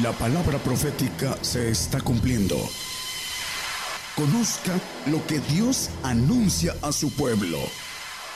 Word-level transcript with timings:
La 0.00 0.10
palabra 0.12 0.56
profética 0.56 1.36
se 1.42 1.68
está 1.68 2.00
cumpliendo. 2.00 2.56
Conozca 4.16 4.72
lo 5.10 5.20
que 5.26 5.38
Dios 5.54 5.90
anuncia 6.02 6.72
a 6.80 6.92
su 6.92 7.14
pueblo. 7.14 7.58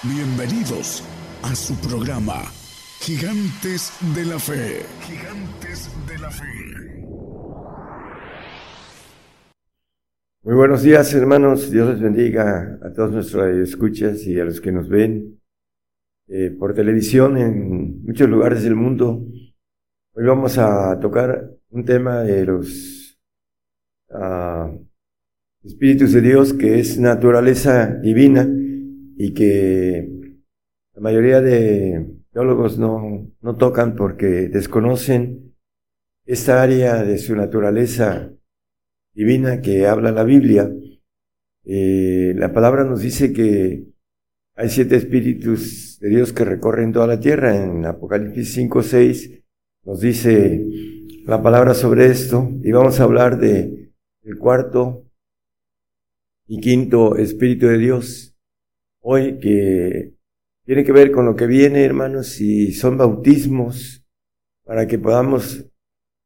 Bienvenidos 0.03 1.03
a 1.42 1.54
su 1.54 1.74
programa, 1.77 2.42
Gigantes 3.01 3.90
de 4.15 4.27
la 4.27 4.38
Fe. 4.38 4.83
Gigantes 5.01 5.88
de 6.06 6.19
la 6.19 6.31
Fe. 6.31 6.45
Muy 10.43 10.57
buenos 10.57 10.83
días, 10.83 11.15
hermanos. 11.15 11.71
Dios 11.71 11.88
les 11.88 12.01
bendiga 12.03 12.79
a 12.83 12.93
todos 12.93 13.13
nuestros 13.13 13.47
escuchas 13.67 14.27
y 14.27 14.38
a 14.38 14.45
los 14.45 14.61
que 14.61 14.73
nos 14.73 14.91
ven 14.91 15.41
eh, 16.29 16.51
por 16.51 16.75
televisión 16.75 17.38
en 17.38 18.02
muchos 18.05 18.29
lugares 18.29 18.62
del 18.62 18.75
mundo. 18.75 19.25
Hoy 20.19 20.25
vamos 20.25 20.56
a 20.56 20.98
tocar 20.98 21.51
un 21.69 21.84
tema 21.84 22.23
de 22.23 22.47
los 22.47 23.19
ah, 24.11 24.73
espíritus 25.62 26.15
de 26.15 26.23
Dios 26.23 26.55
que 26.55 26.80
es 26.80 26.98
naturaleza 26.98 27.88
divina 27.97 28.48
y 29.19 29.34
que 29.34 30.09
la 30.95 31.02
mayoría 31.02 31.43
de 31.43 32.07
teólogos 32.33 32.79
no, 32.79 33.30
no 33.43 33.57
tocan 33.57 33.95
porque 33.95 34.48
desconocen 34.48 35.55
esta 36.24 36.62
área 36.62 37.02
de 37.02 37.19
su 37.19 37.37
naturaleza 37.37 38.33
divina 39.12 39.60
que 39.60 39.87
habla 39.87 40.12
la 40.12 40.24
Biblia. 40.24 40.73
Eh, 41.65 42.33
la 42.38 42.55
palabra 42.55 42.85
nos 42.85 43.02
dice 43.02 43.35
que 43.35 43.85
hay 44.55 44.71
siete 44.71 44.96
espíritus 44.96 45.98
de 46.01 46.09
Dios 46.09 46.33
que 46.33 46.46
recorren 46.46 46.95
toda 46.95 47.07
la 47.07 47.21
tierra. 47.21 47.55
En 47.55 47.85
Apocalipsis 47.85 48.55
5, 48.55 48.83
6 48.83 49.43
nos 49.87 50.01
dice 50.01 50.67
la 51.27 51.41
palabra 51.41 51.73
sobre 51.73 52.07
esto 52.07 52.51
y 52.65 52.73
vamos 52.73 52.99
a 52.99 53.05
hablar 53.05 53.38
de 53.38 53.93
el 54.23 54.37
cuarto 54.37 55.07
y 56.49 56.60
quinto 56.60 57.16
Espíritu 57.16 57.69
de 57.69 57.79
Dios. 57.79 58.37
Hoy 59.01 59.38
que 59.38 60.16
tiene 60.65 60.83
que 60.83 60.91
ver 60.91 61.13
con 61.13 61.25
lo 61.25 61.37
que 61.37 61.47
viene, 61.47 61.85
hermanos, 61.85 62.41
y 62.41 62.73
son 62.73 62.99
bautismos 62.99 64.05
para 64.64 64.88
que 64.88 64.98
podamos 64.98 65.64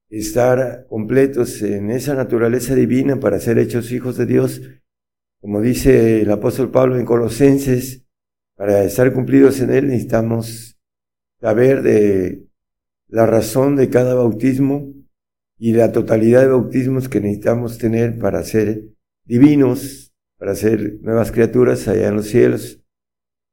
estar 0.08 0.86
completos 0.88 1.60
en 1.60 1.90
esa 1.90 2.14
naturaleza 2.14 2.74
divina 2.74 3.20
para 3.20 3.40
ser 3.40 3.58
hechos 3.58 3.92
hijos 3.92 4.16
de 4.16 4.24
Dios, 4.24 4.62
como 5.38 5.60
dice 5.60 6.22
el 6.22 6.30
apóstol 6.30 6.70
Pablo 6.70 6.98
en 6.98 7.04
Colosenses, 7.04 8.06
para 8.56 8.84
estar 8.84 9.12
cumplidos 9.12 9.60
en 9.60 9.70
Él 9.70 9.88
necesitamos 9.88 10.78
saber 11.40 11.82
de 11.82 12.49
la 13.10 13.26
razón 13.26 13.76
de 13.76 13.90
cada 13.90 14.14
bautismo 14.14 14.92
y 15.58 15.72
la 15.72 15.92
totalidad 15.92 16.42
de 16.42 16.48
bautismos 16.48 17.08
que 17.08 17.20
necesitamos 17.20 17.76
tener 17.76 18.18
para 18.18 18.42
ser 18.44 18.84
divinos, 19.24 20.14
para 20.38 20.54
ser 20.54 21.00
nuevas 21.02 21.32
criaturas 21.32 21.86
allá 21.86 22.08
en 22.08 22.16
los 22.16 22.28
cielos. 22.28 22.80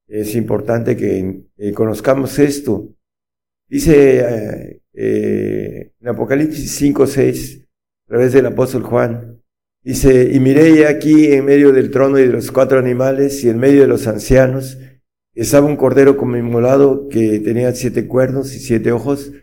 Es 0.07 0.35
importante 0.35 0.95
que 0.95 1.43
eh, 1.57 1.73
conozcamos 1.73 2.39
esto. 2.39 2.95
Dice 3.67 4.19
eh, 4.19 4.81
eh, 4.93 5.91
en 5.99 6.07
Apocalipsis 6.07 6.71
5, 6.71 7.07
6, 7.07 7.63
a 8.05 8.07
través 8.07 8.31
del 8.31 8.45
apóstol 8.45 8.83
Juan, 8.83 9.41
dice, 9.83 10.31
y 10.31 10.39
miré 10.39 10.87
aquí 10.87 11.33
en 11.33 11.45
medio 11.45 11.73
del 11.73 11.91
trono 11.91 12.17
y 12.19 12.21
de 12.21 12.31
los 12.31 12.51
cuatro 12.51 12.79
animales 12.79 13.43
y 13.43 13.49
en 13.49 13.57
medio 13.57 13.81
de 13.81 13.87
los 13.87 14.07
ancianos, 14.07 14.77
estaba 15.33 15.67
un 15.67 15.75
cordero 15.75 16.15
como 16.15 16.37
inmolado 16.37 17.09
que 17.09 17.39
tenía 17.39 17.73
siete 17.73 18.07
cuernos 18.07 18.55
y 18.55 18.59
siete 18.59 18.91
ojos, 18.91 19.33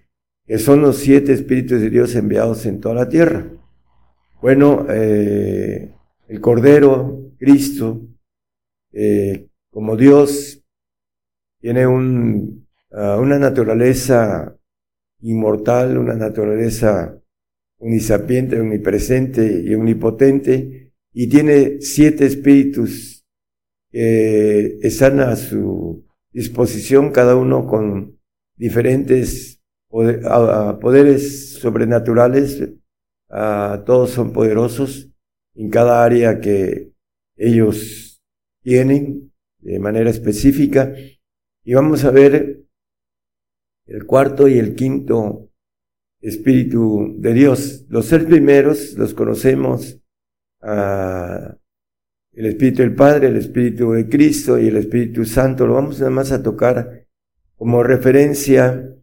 que 0.47 0.59
son 0.59 0.83
los 0.83 0.97
siete 0.97 1.33
espíritus 1.33 1.81
de 1.81 1.91
Dios 1.91 2.15
enviados 2.15 2.67
en 2.67 2.81
toda 2.81 2.95
la 2.95 3.09
tierra. 3.09 3.51
Bueno, 4.43 4.87
eh, 4.91 5.95
el 6.29 6.41
cordero, 6.41 7.33
Cristo, 7.39 8.03
eh, 8.93 9.49
como 9.71 9.97
Dios, 9.97 10.63
tiene 11.61 11.85
ah, 11.85 13.19
una 13.19 13.39
naturaleza 13.39 14.57
inmortal, 15.21 15.97
una 15.97 16.15
naturaleza 16.15 17.19
unisapiente, 17.79 18.61
omnipresente 18.61 19.63
y 19.65 19.75
omnipotente, 19.75 20.93
y 21.13 21.29
tiene 21.29 21.81
siete 21.81 22.27
espíritus 22.27 23.25
que 23.91 24.79
están 24.83 25.21
a 25.21 25.37
su 25.37 26.05
disposición, 26.33 27.13
cada 27.13 27.37
uno 27.37 27.67
con 27.67 28.19
diferentes 28.57 29.64
poderes 30.81 31.53
sobrenaturales, 31.55 32.63
todos 33.87 34.11
son 34.11 34.33
poderosos 34.33 35.09
en 35.55 35.71
cada 35.71 36.05
área 36.05 36.41
que 36.41 36.93
ellos 37.37 38.23
tienen 38.63 39.33
de 39.61 39.79
manera 39.79 40.11
específica. 40.11 40.93
Y 41.63 41.75
vamos 41.75 42.05
a 42.05 42.11
ver 42.11 42.65
el 43.87 44.05
cuarto 44.05 44.49
y 44.49 44.59
el 44.59 44.75
quinto 44.75 45.51
Espíritu 46.21 47.15
de 47.19 47.35
Dios. 47.35 47.85
Los 47.89 48.09
tres 48.09 48.25
primeros 48.25 48.95
los 48.95 49.15
conocemos 49.15 50.01
el 50.61 52.47
Espíritu 52.47 52.83
del 52.83 52.95
Padre, 52.95 53.29
el 53.29 53.37
Espíritu 53.37 53.93
de 53.93 54.09
Cristo 54.09 54.59
y 54.59 54.69
el 54.69 54.79
Espíritu 54.79 55.25
Santo. 55.25 55.67
Lo 55.67 55.75
vamos 55.75 56.01
nada 56.01 56.35
a 56.35 56.43
tocar 56.43 57.07
como 57.57 57.83
referencia, 57.83 58.94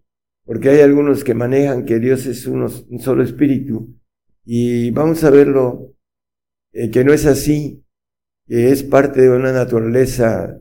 porque 0.45 0.69
hay 0.69 0.81
algunos 0.81 1.23
que 1.23 1.33
manejan 1.33 1.85
que 1.85 1.99
Dios 1.99 2.25
es 2.25 2.47
un 2.47 2.69
solo 2.99 3.23
Espíritu. 3.23 3.95
Y 4.43 4.91
vamos 4.91 5.23
a 5.23 5.29
verlo, 5.29 5.93
eh, 6.73 6.89
que 6.89 7.03
no 7.03 7.13
es 7.13 7.25
así, 7.25 7.85
que 8.47 8.71
es 8.71 8.83
parte 8.83 9.21
de 9.21 9.29
una 9.29 9.51
naturaleza 9.51 10.57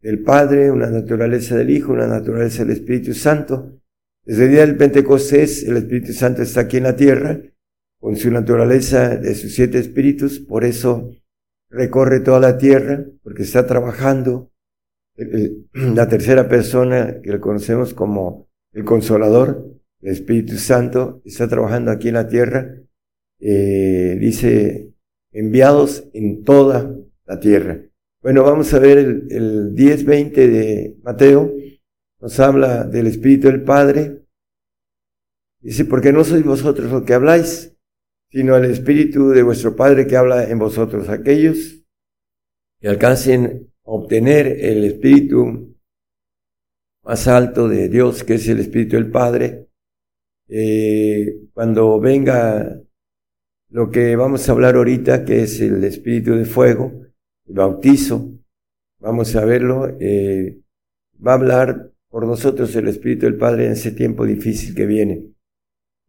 del 0.00 0.22
Padre, 0.22 0.70
una 0.70 0.90
naturaleza 0.90 1.56
del 1.56 1.70
Hijo, 1.70 1.92
una 1.92 2.06
naturaleza 2.06 2.64
del 2.64 2.74
Espíritu 2.74 3.14
Santo. 3.14 3.80
Desde 4.24 4.44
el 4.44 4.50
día 4.50 4.66
del 4.66 4.76
Pentecostés, 4.76 5.62
el 5.64 5.76
Espíritu 5.76 6.12
Santo 6.12 6.42
está 6.42 6.62
aquí 6.62 6.78
en 6.78 6.84
la 6.84 6.96
tierra, 6.96 7.40
con 8.00 8.16
su 8.16 8.30
naturaleza 8.30 9.16
de 9.16 9.34
sus 9.34 9.54
siete 9.54 9.78
espíritus, 9.78 10.40
por 10.40 10.64
eso 10.64 11.10
recorre 11.68 12.20
toda 12.20 12.40
la 12.40 12.58
tierra 12.58 13.04
porque 13.22 13.42
está 13.42 13.66
trabajando. 13.66 14.50
La 15.72 16.08
tercera 16.08 16.48
persona 16.48 17.20
que 17.22 17.30
le 17.30 17.40
conocemos 17.40 17.92
como 17.92 18.49
el 18.72 18.84
consolador, 18.84 19.66
el 20.00 20.12
Espíritu 20.12 20.56
Santo, 20.56 21.20
está 21.24 21.48
trabajando 21.48 21.90
aquí 21.90 22.08
en 22.08 22.14
la 22.14 22.28
tierra. 22.28 22.76
Eh, 23.38 24.16
dice, 24.20 24.92
enviados 25.32 26.08
en 26.12 26.44
toda 26.44 26.94
la 27.24 27.40
tierra. 27.40 27.80
Bueno, 28.22 28.44
vamos 28.44 28.72
a 28.74 28.78
ver 28.78 28.98
el, 28.98 29.26
el 29.30 29.74
10-20 29.74 30.32
de 30.32 30.96
Mateo. 31.02 31.52
Nos 32.20 32.38
habla 32.38 32.84
del 32.84 33.06
Espíritu 33.06 33.48
del 33.48 33.64
Padre. 33.64 34.22
Dice, 35.60 35.84
porque 35.84 36.12
no 36.12 36.24
sois 36.24 36.44
vosotros 36.44 36.90
lo 36.90 37.04
que 37.04 37.14
habláis, 37.14 37.76
sino 38.30 38.56
el 38.56 38.66
Espíritu 38.66 39.30
de 39.30 39.42
vuestro 39.42 39.74
Padre 39.74 40.06
que 40.06 40.16
habla 40.16 40.44
en 40.44 40.58
vosotros. 40.58 41.08
Aquellos 41.08 41.84
que 42.80 42.88
alcancen 42.88 43.72
a 43.84 43.90
obtener 43.90 44.46
el 44.46 44.84
Espíritu 44.84 45.69
más 47.02 47.28
alto 47.28 47.68
de 47.68 47.88
Dios, 47.88 48.24
que 48.24 48.34
es 48.34 48.48
el 48.48 48.60
Espíritu 48.60 48.96
del 48.96 49.10
Padre, 49.10 49.68
eh, 50.48 51.48
cuando 51.52 52.00
venga 52.00 52.80
lo 53.70 53.90
que 53.90 54.16
vamos 54.16 54.48
a 54.48 54.52
hablar 54.52 54.74
ahorita, 54.74 55.24
que 55.24 55.42
es 55.42 55.60
el 55.60 55.82
Espíritu 55.84 56.34
de 56.34 56.44
Fuego, 56.44 56.92
el 57.46 57.54
bautizo, 57.54 58.32
vamos 58.98 59.34
a 59.36 59.44
verlo, 59.44 59.96
eh, 60.00 60.58
va 61.24 61.32
a 61.32 61.36
hablar 61.36 61.92
por 62.08 62.26
nosotros 62.26 62.74
el 62.74 62.88
Espíritu 62.88 63.26
del 63.26 63.36
Padre 63.36 63.66
en 63.66 63.72
ese 63.72 63.92
tiempo 63.92 64.26
difícil 64.26 64.74
que 64.74 64.86
viene. 64.86 65.30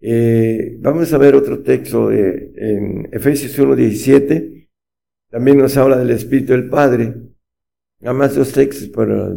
Eh, 0.03 0.77
vamos 0.79 1.13
a 1.13 1.19
ver 1.19 1.35
otro 1.35 1.61
texto 1.61 2.09
de, 2.09 2.51
en 2.55 3.09
Efesios 3.11 3.57
1.17. 3.59 4.67
También 5.29 5.59
nos 5.59 5.77
habla 5.77 5.97
del 5.97 6.09
Espíritu 6.09 6.53
del 6.53 6.69
Padre. 6.69 7.13
Nada 7.99 8.17
más 8.17 8.35
dos 8.35 8.51
textos 8.51 8.89
para 8.89 9.31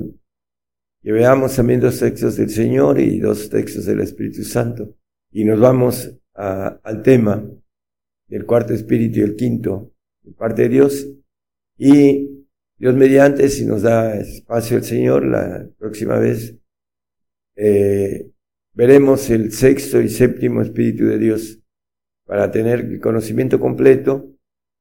que 1.05 1.12
veamos 1.12 1.55
también 1.55 1.81
dos 1.81 2.01
textos 2.01 2.39
del 2.39 2.49
Señor 2.49 2.99
y 2.99 3.21
dos 3.21 3.51
textos 3.51 3.85
del 3.85 4.01
Espíritu 4.01 4.43
Santo. 4.43 4.97
Y 5.31 5.45
nos 5.45 5.61
vamos 5.61 6.17
al 6.33 7.03
tema 7.03 7.47
del 8.27 8.47
cuarto 8.47 8.73
Espíritu 8.73 9.19
y 9.19 9.23
el 9.23 9.37
quinto, 9.37 9.93
de 10.23 10.33
parte 10.33 10.62
de 10.62 10.69
Dios. 10.71 11.06
Y 11.77 12.47
Dios 12.79 12.95
mediante, 12.95 13.51
si 13.51 13.67
nos 13.67 13.83
da 13.83 14.17
espacio 14.17 14.79
el 14.79 14.85
Señor, 14.85 15.27
la 15.27 15.69
próxima 15.79 16.19
vez, 16.19 16.56
eh, 17.56 18.31
veremos 18.73 19.29
el 19.29 19.53
sexto 19.53 20.01
y 20.01 20.09
séptimo 20.09 20.62
Espíritu 20.62 21.05
de 21.05 21.19
Dios 21.19 21.61
para 22.25 22.51
tener 22.51 22.81
el 22.81 23.01
conocimiento 23.01 23.61
completo 23.61 24.33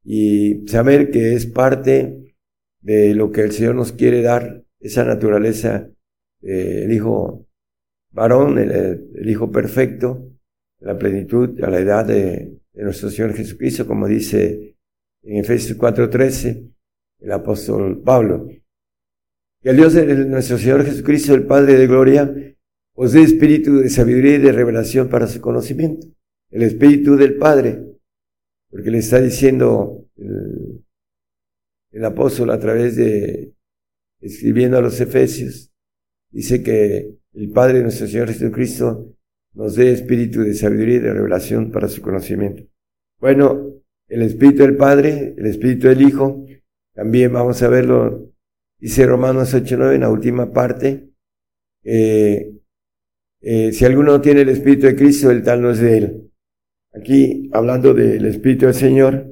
y 0.05 0.65
saber 0.69 1.11
que 1.11 1.33
es 1.33 1.47
parte 1.47 2.33
de 2.79 3.13
lo 3.13 3.29
que 3.33 3.41
el 3.41 3.51
Señor 3.51 3.75
nos 3.75 3.91
quiere 3.91 4.21
dar, 4.21 4.63
esa 4.79 5.03
naturaleza, 5.03 5.89
el 6.43 6.91
Hijo 6.91 7.47
varón, 8.11 8.57
el, 8.57 9.29
Hijo 9.29 9.51
perfecto, 9.51 10.29
la 10.79 10.97
plenitud, 10.97 11.61
a 11.63 11.69
la 11.69 11.79
edad 11.79 12.05
de, 12.05 12.59
nuestro 12.73 13.09
Señor 13.09 13.33
Jesucristo, 13.33 13.85
como 13.85 14.07
dice 14.07 14.75
en 15.21 15.37
Efesios 15.37 15.77
4:13 15.77 16.71
el 17.19 17.31
apóstol 17.31 18.01
Pablo. 18.01 18.47
Que 19.61 19.69
el 19.69 19.77
Dios 19.77 19.93
de 19.93 20.05
nuestro 20.25 20.57
Señor 20.57 20.83
Jesucristo, 20.83 21.33
el 21.33 21.45
Padre 21.45 21.77
de 21.77 21.87
Gloria, 21.87 22.35
os 22.95 23.13
dé 23.13 23.21
espíritu 23.21 23.77
de 23.77 23.89
sabiduría 23.89 24.35
y 24.35 24.39
de 24.39 24.51
revelación 24.51 25.07
para 25.07 25.27
su 25.27 25.39
conocimiento. 25.39 26.07
El 26.49 26.63
espíritu 26.63 27.15
del 27.15 27.37
Padre, 27.37 27.81
porque 28.69 28.91
le 28.91 28.97
está 28.97 29.21
diciendo 29.21 30.05
el 30.17 32.05
apóstol 32.05 32.49
a 32.49 32.59
través 32.59 32.95
de, 32.95 33.53
escribiendo 34.19 34.77
a 34.77 34.81
los 34.81 34.99
Efesios, 34.99 35.72
dice 36.33 36.63
que 36.63 37.15
el 37.33 37.49
Padre 37.51 37.81
nuestro 37.81 38.07
Señor 38.07 38.27
Jesucristo 38.27 39.15
nos 39.53 39.75
dé 39.75 39.91
espíritu 39.91 40.41
de 40.41 40.55
sabiduría 40.55 40.95
y 40.95 40.99
de 40.99 41.13
revelación 41.13 41.71
para 41.71 41.87
su 41.87 42.01
conocimiento. 42.01 42.63
Bueno, 43.19 43.71
el 44.07 44.23
espíritu 44.23 44.63
del 44.63 44.75
Padre, 44.75 45.35
el 45.37 45.45
espíritu 45.45 45.87
del 45.87 46.01
Hijo, 46.01 46.45
también 46.93 47.31
vamos 47.31 47.61
a 47.61 47.69
verlo, 47.69 48.33
dice 48.79 49.05
Romanos 49.05 49.53
8.9 49.53 49.95
en 49.95 50.01
la 50.01 50.09
última 50.09 50.51
parte, 50.51 51.09
eh, 51.83 52.53
eh, 53.41 53.71
si 53.71 53.85
alguno 53.85 54.21
tiene 54.21 54.41
el 54.41 54.49
espíritu 54.49 54.87
de 54.87 54.95
Cristo, 54.95 55.29
el 55.29 55.43
tal 55.43 55.61
no 55.61 55.71
es 55.71 55.79
de 55.79 55.97
él. 55.97 56.31
Aquí, 56.93 57.49
hablando 57.53 57.93
del 57.93 58.25
espíritu 58.25 58.65
del 58.65 58.75
Señor, 58.75 59.27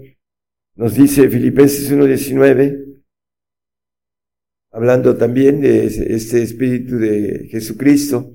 nos 0.76 0.96
dice 0.96 1.30
Filipenses 1.30 1.92
1.19, 1.92 2.91
hablando 4.72 5.18
también 5.18 5.62
de 5.62 5.86
este 5.86 6.42
espíritu 6.42 6.98
de 6.98 7.48
Jesucristo, 7.50 8.32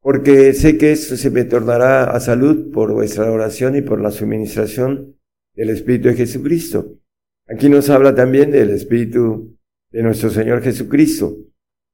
porque 0.00 0.52
sé 0.52 0.78
que 0.78 0.92
esto 0.92 1.16
se 1.16 1.30
me 1.30 1.44
tornará 1.44 2.04
a 2.04 2.20
salud 2.20 2.72
por 2.72 2.92
vuestra 2.92 3.30
oración 3.30 3.76
y 3.76 3.82
por 3.82 4.00
la 4.00 4.10
suministración 4.10 5.16
del 5.54 5.70
Espíritu 5.70 6.08
de 6.08 6.14
Jesucristo. 6.14 6.98
Aquí 7.46 7.68
nos 7.68 7.90
habla 7.90 8.14
también 8.14 8.50
del 8.50 8.70
Espíritu 8.70 9.56
de 9.90 10.02
nuestro 10.02 10.30
Señor 10.30 10.62
Jesucristo. 10.62 11.36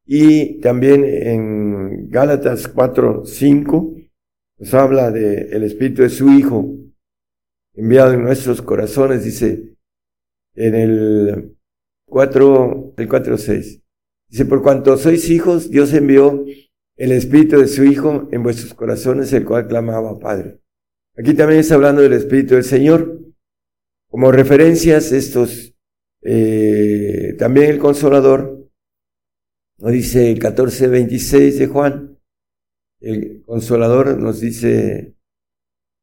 Y 0.07 0.61
también 0.61 1.05
en 1.05 2.09
Gálatas 2.09 2.69
4, 2.69 3.27
5 3.27 3.95
nos 4.59 4.75
habla 4.75 5.11
del 5.11 5.63
Espíritu 5.65 6.03
de 6.03 6.09
su 6.09 6.31
Hijo 6.31 6.75
enviado 7.75 8.15
en 8.15 8.23
nuestros 8.23 8.63
corazones, 8.63 9.25
dice 9.25 9.77
en 10.55 10.75
el 10.75 11.58
4, 12.09 12.95
el 12.97 13.09
4, 13.09 13.39
6. 13.39 13.83
Dice, 14.29 14.45
por 14.45 14.63
cuanto 14.63 14.97
sois 14.97 15.31
hijos, 15.31 15.71
Dios 15.71 15.93
envió 15.95 16.45
el 16.97 17.13
Espíritu 17.13 17.59
de 17.59 17.69
su 17.69 17.85
Hijo 17.85 18.29
en 18.33 18.43
vuestros 18.43 18.75
corazones, 18.75 19.33
el 19.33 19.45
cual 19.45 19.69
clamaba 19.69 20.19
Padre. 20.19 20.61
Aquí 21.17 21.35
también 21.35 21.61
está 21.61 21.75
hablando 21.75 22.03
del 22.03 22.13
Espíritu 22.13 22.55
del 22.55 22.65
Señor. 22.65 23.21
Como 24.11 24.33
referencias, 24.33 25.13
estos, 25.13 25.75
eh, 26.23 27.35
también 27.39 27.71
el 27.71 27.79
Consolador, 27.79 28.69
nos 29.79 29.93
dice 29.93 30.33
el 30.33 30.41
14.26 30.41 31.59
de 31.59 31.67
Juan, 31.69 32.19
el 33.01 33.43
Consolador 33.45 34.19
nos 34.19 34.41
dice 34.41 35.15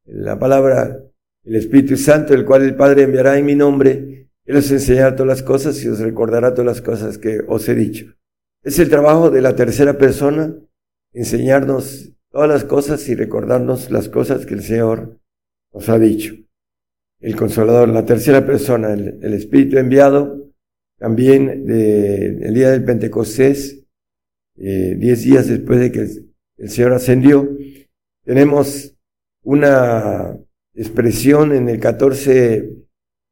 la 0.05 0.39
palabra, 0.39 0.97
el 1.43 1.55
Espíritu 1.55 1.97
Santo, 1.97 2.33
el 2.33 2.45
cual 2.45 2.63
el 2.63 2.75
Padre 2.75 3.03
enviará 3.03 3.37
en 3.37 3.45
mi 3.45 3.55
nombre, 3.55 4.14
Él 4.45 4.57
os 4.57 4.71
enseñará 4.71 5.15
todas 5.15 5.27
las 5.27 5.43
cosas 5.43 5.83
y 5.83 5.87
os 5.87 5.99
recordará 5.99 6.53
todas 6.53 6.65
las 6.65 6.81
cosas 6.81 7.17
que 7.17 7.41
os 7.47 7.67
he 7.67 7.75
dicho. 7.75 8.15
Es 8.63 8.79
el 8.79 8.89
trabajo 8.89 9.29
de 9.29 9.41
la 9.41 9.55
tercera 9.55 9.97
persona 9.97 10.55
enseñarnos 11.13 12.11
todas 12.29 12.49
las 12.49 12.63
cosas 12.65 13.07
y 13.07 13.15
recordarnos 13.15 13.89
las 13.89 14.09
cosas 14.09 14.45
que 14.45 14.53
el 14.53 14.61
Señor 14.61 15.19
nos 15.73 15.89
ha 15.89 15.97
dicho. 15.97 16.35
El 17.19 17.35
consolador, 17.35 17.89
la 17.89 18.05
tercera 18.05 18.45
persona, 18.45 18.93
el, 18.93 19.33
Espíritu 19.33 19.77
enviado, 19.77 20.51
también 20.97 21.65
el 21.69 22.53
día 22.53 22.71
del 22.71 22.83
Pentecostés, 22.83 23.83
eh, 24.57 24.95
diez 24.97 25.23
días 25.23 25.47
después 25.47 25.79
de 25.79 25.91
que 25.91 26.07
el, 26.57 26.69
Señor 26.69 26.93
ascendió, 26.93 27.49
tenemos 28.23 28.95
una 29.43 30.37
expresión 30.73 31.53
en 31.53 31.69
el 31.69 31.79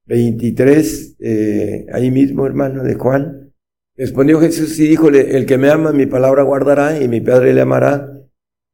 14.23, 0.08 1.16
eh, 1.20 1.86
ahí 1.94 2.12
mismo, 2.12 2.46
hermano, 2.46 2.84
de 2.84 2.96
Juan, 2.96 3.44
Respondió 3.96 4.40
Jesús 4.40 4.80
y 4.80 4.88
díjole, 4.88 5.38
el 5.38 5.46
que 5.46 5.60
me 5.60 5.70
ama 5.70 5.92
mi 5.92 6.08
palabra 6.08 6.42
guardará 6.42 7.00
y 7.00 7.08
mi 7.08 7.22
Padre 7.22 7.54
le 7.54 7.62
amará 7.62 8.12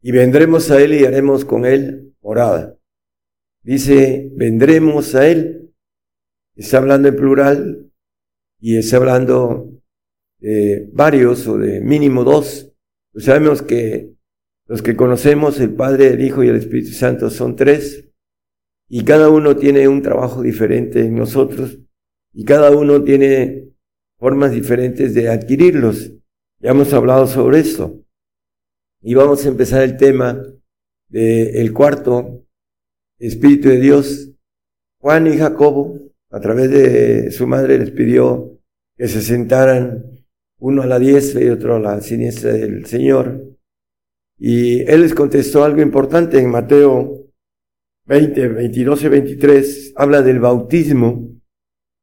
y 0.02 0.14
vendremos 0.14 0.72
a 0.72 0.82
él 0.82 0.94
y 0.94 1.04
haremos 1.04 1.44
con 1.44 1.66
él 1.66 2.16
morada. 2.22 2.78
Dice, 3.62 4.32
vendremos 4.36 5.16
a 5.16 5.28
él. 5.28 5.74
Está 6.56 6.78
hablando 6.78 7.10
en 7.10 7.16
plural 7.18 7.92
y 8.62 8.78
está 8.78 8.96
hablando 8.96 9.74
de 10.40 10.88
varios 10.94 11.46
o 11.48 11.58
de 11.58 11.82
mínimo 11.82 12.24
dos. 12.24 12.72
Pues 13.12 13.26
sabemos 13.26 13.62
que 13.62 14.14
los 14.68 14.82
que 14.82 14.96
conocemos, 14.96 15.60
el 15.60 15.74
Padre, 15.74 16.14
el 16.14 16.22
Hijo 16.22 16.46
y 16.46 16.48
el 16.48 16.56
Espíritu 16.56 16.92
Santo 16.92 17.30
son 17.30 17.58
tres 17.58 18.09
y 18.90 19.06
cada 19.06 19.30
uno 19.30 19.56
tiene 19.56 19.88
un 19.88 20.02
trabajo 20.02 20.42
diferente 20.42 21.02
en 21.02 21.16
nosotros 21.16 21.78
y 22.34 22.44
cada 22.44 22.72
uno 22.72 23.04
tiene 23.04 23.70
formas 24.18 24.52
diferentes 24.52 25.14
de 25.14 25.30
adquirirlos. 25.30 26.12
Ya 26.60 26.72
hemos 26.72 26.92
hablado 26.94 27.28
sobre 27.28 27.60
esto. 27.60 28.04
Y 29.02 29.14
vamos 29.14 29.46
a 29.46 29.50
empezar 29.50 29.84
el 29.84 29.96
tema 29.96 30.44
del 31.08 31.72
cuarto 31.72 32.46
Espíritu 33.20 33.70
de 33.70 33.80
Dios. 33.80 34.32
Juan 35.00 35.28
y 35.28 35.38
Jacobo, 35.38 35.98
a 36.32 36.40
través 36.40 36.70
de 36.72 37.32
su 37.32 37.48
madre, 37.48 37.78
les 37.78 37.92
pidió 37.92 38.60
que 38.98 39.08
se 39.08 39.22
sentaran 39.22 40.04
uno 40.60 40.82
a 40.82 40.88
la 40.88 41.00
diestra 41.00 41.42
y 41.42 41.50
otro 41.50 41.76
a 41.76 41.80
la 41.80 42.02
siniestra 42.02 42.54
del 42.54 42.86
Señor. 42.86 43.56
Y 44.38 44.82
él 44.82 45.02
les 45.02 45.14
contestó 45.14 45.64
algo 45.64 45.82
importante 45.82 46.40
en 46.40 46.50
Mateo 46.50 47.19
20, 48.10 48.48
22 48.48 49.04
y 49.04 49.08
23, 49.08 49.94
habla 49.96 50.24
del 50.24 50.40
bautismo 50.40 51.30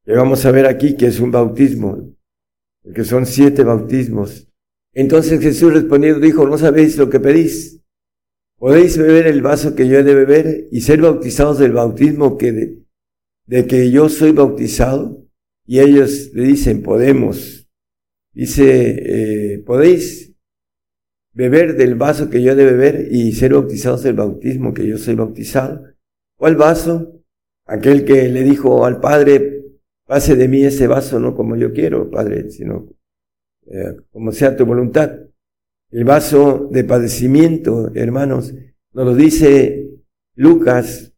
y 0.07 0.13
vamos 0.13 0.47
a 0.47 0.53
ver 0.53 0.67
aquí 0.67 0.95
que 0.95 1.09
es 1.09 1.19
un 1.19 1.33
bautismo, 1.33 2.15
que 2.95 3.03
son 3.03 3.27
siete 3.27 3.65
bautismos. 3.65 4.49
Entonces 4.95 5.41
Jesús 5.41 5.75
respondiendo 5.75 6.21
dijo, 6.21 6.47
no 6.47 6.59
sabéis 6.59 6.97
lo 6.97 7.11
que 7.11 7.19
pedís. 7.19 7.83
Podéis 8.57 8.97
beber 8.97 9.27
el 9.27 9.43
vaso 9.43 9.75
que 9.75 9.89
yo 9.89 9.99
he 9.99 10.05
de 10.05 10.15
beber 10.15 10.69
y 10.71 10.83
ser 10.83 11.01
bautizados 11.01 11.59
del 11.59 11.73
bautismo 11.73 12.39
que 12.39 12.53
de, 12.53 12.85
de 13.47 13.67
que 13.67 13.91
yo 13.91 14.09
soy 14.09 14.31
bautizado. 14.31 15.27
Y 15.67 15.81
ellos 15.81 16.31
le 16.35 16.45
dicen, 16.45 16.85
podemos. 16.85 17.69
Dice, 18.33 19.55
eh, 19.55 19.59
podéis 19.59 20.33
beber 21.33 21.77
del 21.77 21.97
vaso 21.97 22.31
que 22.31 22.41
yo 22.43 22.53
he 22.53 22.55
de 22.55 22.65
beber 22.65 23.09
y 23.11 23.33
ser 23.33 23.55
bautizados 23.55 24.05
del 24.05 24.15
bautismo 24.15 24.73
que 24.73 24.87
yo 24.87 24.99
soy 24.99 25.17
bautizado. 25.17 25.96
¿Cuál 26.37 26.57
vaso? 26.57 27.23
Aquel 27.67 28.05
que 28.05 28.29
le 28.29 28.43
dijo 28.43 28.85
al 28.85 29.01
Padre, 29.01 29.57
Pase 30.07 30.37
de 30.37 30.47
mí 30.47 30.63
ese 30.63 30.87
vaso 30.87 31.19
no 31.19 31.35
como 31.35 31.57
yo 31.57 31.73
quiero, 31.73 32.09
Padre, 32.09 32.49
sino 32.51 32.89
eh, 33.67 33.97
como 34.13 34.31
sea 34.31 34.57
tu 34.57 34.65
voluntad. 34.65 35.11
El 35.91 36.05
vaso 36.05 36.69
de 36.71 36.85
padecimiento, 36.85 37.91
hermanos, 37.93 38.55
nos 38.93 39.05
lo 39.05 39.15
dice 39.17 39.89
Lucas. 40.37 41.13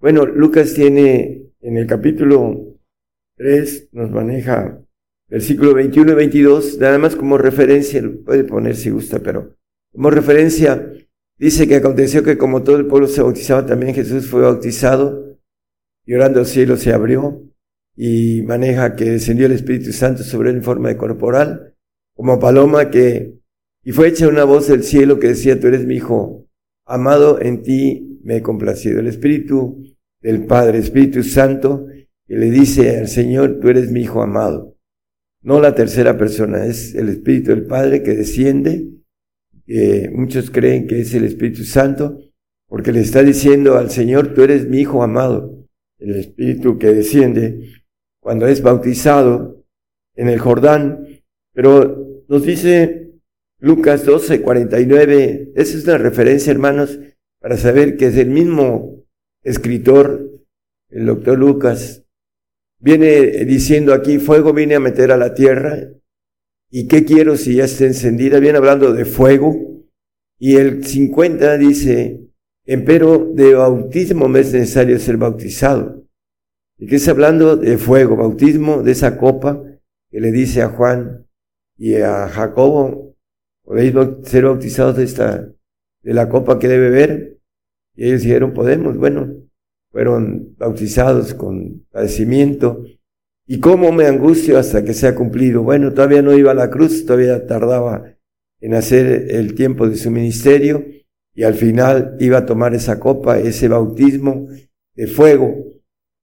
Bueno, 0.00 0.24
Lucas 0.24 0.72
tiene 0.72 1.50
en 1.60 1.76
el 1.76 1.86
capítulo 1.86 2.78
3, 3.36 3.90
nos 3.92 4.10
maneja 4.10 4.82
versículo 5.28 5.74
21 5.74 6.12
y 6.12 6.14
22, 6.14 6.78
nada 6.78 6.98
más 6.98 7.16
como 7.16 7.36
referencia, 7.36 8.02
puede 8.24 8.44
poner 8.44 8.74
si 8.74 8.90
gusta, 8.90 9.20
pero 9.20 9.54
como 9.92 10.10
referencia, 10.10 10.92
dice 11.40 11.66
que 11.66 11.76
aconteció 11.76 12.22
que 12.22 12.36
como 12.36 12.62
todo 12.62 12.76
el 12.76 12.86
pueblo 12.86 13.08
se 13.08 13.22
bautizaba, 13.22 13.64
también 13.64 13.94
Jesús 13.94 14.26
fue 14.26 14.42
bautizado, 14.42 15.38
y 16.04 16.14
orando 16.14 16.40
el 16.40 16.46
cielo 16.46 16.76
se 16.76 16.92
abrió, 16.92 17.42
y 17.96 18.42
maneja 18.42 18.94
que 18.94 19.12
descendió 19.12 19.46
el 19.46 19.52
Espíritu 19.52 19.92
Santo 19.92 20.22
sobre 20.22 20.50
él 20.50 20.56
en 20.56 20.62
forma 20.62 20.90
de 20.90 20.98
corporal, 20.98 21.74
como 22.14 22.38
paloma 22.38 22.90
que, 22.90 23.38
y 23.82 23.92
fue 23.92 24.08
hecha 24.08 24.28
una 24.28 24.44
voz 24.44 24.68
del 24.68 24.84
cielo 24.84 25.18
que 25.18 25.28
decía, 25.28 25.58
tú 25.58 25.68
eres 25.68 25.86
mi 25.86 25.96
hijo, 25.96 26.46
amado, 26.84 27.40
en 27.40 27.62
ti 27.62 28.20
me 28.22 28.36
he 28.36 28.42
complacido. 28.42 29.00
El 29.00 29.06
Espíritu 29.06 29.82
del 30.20 30.44
Padre, 30.44 30.78
Espíritu 30.78 31.22
Santo, 31.22 31.86
que 32.26 32.34
le 32.34 32.50
dice 32.50 32.98
al 32.98 33.08
Señor, 33.08 33.60
tú 33.60 33.70
eres 33.70 33.90
mi 33.90 34.02
hijo 34.02 34.22
amado. 34.22 34.76
No 35.42 35.58
la 35.58 35.74
tercera 35.74 36.18
persona, 36.18 36.66
es 36.66 36.94
el 36.94 37.08
Espíritu 37.08 37.50
del 37.50 37.64
Padre 37.64 38.02
que 38.02 38.14
desciende, 38.14 38.99
que 39.70 40.10
muchos 40.12 40.50
creen 40.50 40.88
que 40.88 41.00
es 41.00 41.14
el 41.14 41.24
Espíritu 41.24 41.62
Santo, 41.62 42.18
porque 42.66 42.90
le 42.90 43.02
está 43.02 43.22
diciendo 43.22 43.78
al 43.78 43.88
Señor, 43.88 44.34
tú 44.34 44.42
eres 44.42 44.66
mi 44.66 44.80
hijo 44.80 45.00
amado. 45.04 45.64
El 46.00 46.16
Espíritu 46.16 46.76
que 46.76 46.88
desciende 46.88 47.70
cuando 48.20 48.48
es 48.48 48.62
bautizado 48.62 49.64
en 50.16 50.28
el 50.28 50.40
Jordán, 50.40 51.06
pero 51.54 52.24
nos 52.26 52.42
dice 52.42 53.12
Lucas 53.60 54.04
12, 54.04 54.42
49, 54.42 55.52
esa 55.54 55.78
es 55.78 55.84
una 55.84 55.98
referencia, 55.98 56.50
hermanos, 56.50 56.98
para 57.40 57.56
saber 57.56 57.96
que 57.96 58.06
es 58.06 58.16
el 58.16 58.30
mismo 58.30 59.04
escritor, 59.44 60.32
el 60.88 61.06
doctor 61.06 61.38
Lucas, 61.38 62.04
viene 62.80 63.44
diciendo 63.44 63.94
aquí, 63.94 64.18
fuego 64.18 64.52
viene 64.52 64.74
a 64.74 64.80
meter 64.80 65.12
a 65.12 65.16
la 65.16 65.32
tierra, 65.32 65.90
¿y 66.70 66.86
qué 66.86 67.04
quiero 67.04 67.36
si 67.36 67.56
ya 67.56 67.64
está 67.64 67.84
encendida? 67.84 68.38
Viene 68.38 68.58
hablando 68.58 68.92
de 68.92 69.04
fuego, 69.04 69.70
y 70.38 70.56
el 70.56 70.84
50 70.84 71.58
dice, 71.58 72.20
empero 72.64 73.30
de 73.34 73.54
bautismo 73.54 74.26
me 74.26 74.40
es 74.40 74.52
necesario 74.54 74.98
ser 74.98 75.18
bautizado. 75.18 76.02
¿Y 76.78 76.86
qué 76.86 76.96
está 76.96 77.10
hablando? 77.10 77.56
De 77.56 77.76
fuego, 77.76 78.16
bautismo 78.16 78.82
de 78.82 78.92
esa 78.92 79.18
copa 79.18 79.62
que 80.10 80.18
le 80.18 80.32
dice 80.32 80.62
a 80.62 80.68
Juan 80.68 81.26
y 81.76 81.96
a 81.96 82.26
Jacobo, 82.28 83.14
podéis 83.62 83.94
ser 84.22 84.44
bautizados 84.44 84.96
de 84.96 85.04
esta, 85.04 85.52
de 86.02 86.14
la 86.14 86.30
copa 86.30 86.58
que 86.58 86.68
debe 86.68 86.88
beber. 86.88 87.38
Y 87.94 88.06
ellos 88.06 88.22
dijeron, 88.22 88.54
podemos, 88.54 88.96
bueno, 88.96 89.30
fueron 89.90 90.54
bautizados 90.56 91.34
con 91.34 91.84
padecimiento. 91.90 92.82
¿Y 93.52 93.58
cómo 93.58 93.90
me 93.90 94.06
angustio 94.06 94.58
hasta 94.58 94.84
que 94.84 94.94
sea 94.94 95.16
cumplido? 95.16 95.64
Bueno, 95.64 95.92
todavía 95.92 96.22
no 96.22 96.32
iba 96.38 96.52
a 96.52 96.54
la 96.54 96.70
cruz, 96.70 97.04
todavía 97.04 97.48
tardaba 97.48 98.14
en 98.60 98.74
hacer 98.74 99.26
el 99.28 99.56
tiempo 99.56 99.88
de 99.88 99.96
su 99.96 100.08
ministerio 100.12 100.86
y 101.34 101.42
al 101.42 101.54
final 101.54 102.16
iba 102.20 102.38
a 102.38 102.46
tomar 102.46 102.76
esa 102.76 103.00
copa, 103.00 103.40
ese 103.40 103.66
bautismo 103.66 104.46
de 104.94 105.08
fuego 105.08 105.64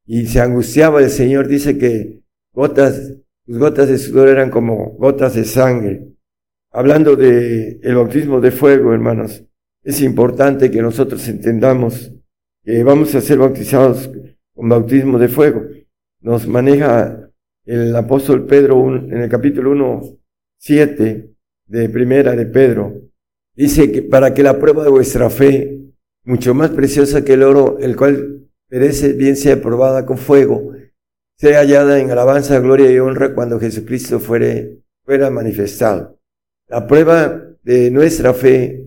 y 0.06 0.28
se 0.28 0.40
angustiaba 0.40 1.02
el 1.02 1.10
Señor, 1.10 1.50
dice 1.50 1.78
que 1.78 2.22
gotas, 2.54 3.18
sus 3.46 3.58
gotas 3.58 3.90
de 3.90 3.98
sudor 3.98 4.30
eran 4.30 4.50
como 4.50 4.92
gotas 4.92 5.36
de 5.36 5.44
sangre. 5.44 6.08
Hablando 6.72 7.18
de 7.18 7.82
el 7.84 7.96
bautismo 7.96 8.40
de 8.40 8.52
fuego, 8.52 8.94
hermanos, 8.94 9.44
es 9.84 10.00
importante 10.02 10.72
que 10.72 10.82
nosotros 10.82 11.28
entendamos 11.28 12.10
que 12.64 12.86
vamos 12.86 13.14
a 13.16 13.20
ser 13.20 13.40
bautizados 13.40 14.10
con 14.56 14.70
bautismo 14.70 15.20
de 15.20 15.28
fuego. 15.28 15.64
Nos 16.28 16.46
maneja 16.46 17.32
el 17.66 17.96
apóstol 17.96 18.46
Pedro 18.46 18.94
en 18.94 19.14
el 19.14 19.30
capítulo 19.30 19.72
1, 19.72 20.02
7 20.58 21.34
de 21.68 21.88
primera 21.88 22.36
de 22.36 22.46
Pedro. 22.46 23.02
Dice 23.56 23.94
que 23.94 24.02
para 24.02 24.34
que 24.34 24.44
la 24.44 24.60
prueba 24.60 24.84
de 24.84 24.90
vuestra 24.90 25.30
fe, 25.30 25.80
mucho 26.26 26.54
más 26.54 26.72
preciosa 26.72 27.24
que 27.24 27.36
el 27.36 27.44
oro, 27.44 27.78
el 27.80 27.96
cual 27.96 28.46
perece, 28.68 29.14
bien 29.14 29.38
sea 29.38 29.62
probada 29.62 30.06
con 30.06 30.18
fuego, 30.18 30.74
sea 31.38 31.60
hallada 31.60 31.98
en 31.98 32.12
alabanza, 32.12 32.60
gloria 32.60 32.92
y 32.92 33.00
honra 33.00 33.34
cuando 33.34 33.58
Jesucristo 33.58 34.20
fuere, 34.20 34.82
fuera 35.06 35.30
manifestado. 35.30 36.20
La 36.68 36.88
prueba 36.88 37.42
de 37.64 37.90
nuestra 37.90 38.34
fe 38.34 38.86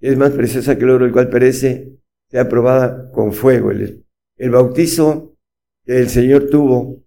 es 0.00 0.16
más 0.16 0.30
preciosa 0.30 0.78
que 0.78 0.84
el 0.84 0.90
oro, 0.92 1.04
el 1.04 1.12
cual 1.12 1.28
perece, 1.28 1.98
sea 2.30 2.48
probada 2.48 3.10
con 3.10 3.34
fuego. 3.34 3.70
El, 3.70 4.06
el 4.38 4.50
bautizo 4.50 5.29
que 5.84 5.98
el 5.98 6.08
Señor 6.08 6.48
tuvo, 6.50 7.02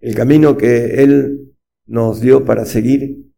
el 0.00 0.14
camino 0.14 0.56
que 0.56 1.02
Él 1.02 1.54
nos 1.86 2.20
dio 2.20 2.44
para 2.44 2.64
seguir, 2.64 3.32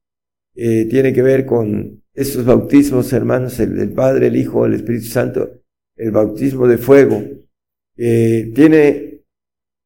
eh, 0.54 0.86
tiene 0.86 1.12
que 1.12 1.22
ver 1.22 1.46
con 1.46 2.02
estos 2.14 2.44
bautismos, 2.44 3.12
hermanos, 3.12 3.58
el 3.60 3.76
del 3.76 3.92
Padre, 3.92 4.26
el 4.28 4.36
Hijo, 4.36 4.66
el 4.66 4.74
Espíritu 4.74 5.06
Santo, 5.06 5.50
el 5.96 6.10
bautismo 6.10 6.66
de 6.66 6.78
fuego, 6.78 7.22
tiene 7.94 9.22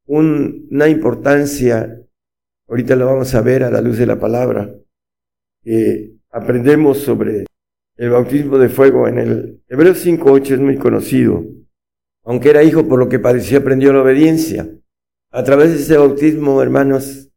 una 0.07 0.89
importancia, 0.89 2.01
ahorita 2.69 2.97
lo 2.97 3.07
vamos 3.07 3.35
a 3.35 3.43
ver 3.43 3.65
a 3.65 3.71
la 3.71 3.81
luz 3.81 3.99
de 3.99 4.07
la 4.07 4.19
palabra, 4.19 4.75
aprendemos 6.31 6.99
sobre 6.99 7.45
el 7.97 8.11
bautismo 8.11 8.59
de 8.59 8.69
fuego 8.69 9.09
en 9.09 9.19
el 9.19 9.63
Hebreos 9.69 10.05
5.8 10.05 10.51
es 10.53 10.61
muy 10.61 10.77
conocido. 10.77 11.45
Aunque 12.27 12.51
era 12.51 12.65
hijo, 12.65 12.87
por 12.89 12.99
lo 12.99 13.09
que 13.09 13.21
parecía, 13.21 13.59
aprendió 13.59 13.93
la 13.93 14.03
obediencia. 14.03 14.69
A 15.31 15.45
través 15.45 15.71
de 15.71 15.77
ese 15.77 15.97
bautismo, 15.97 16.61
hermanos, 16.61 17.31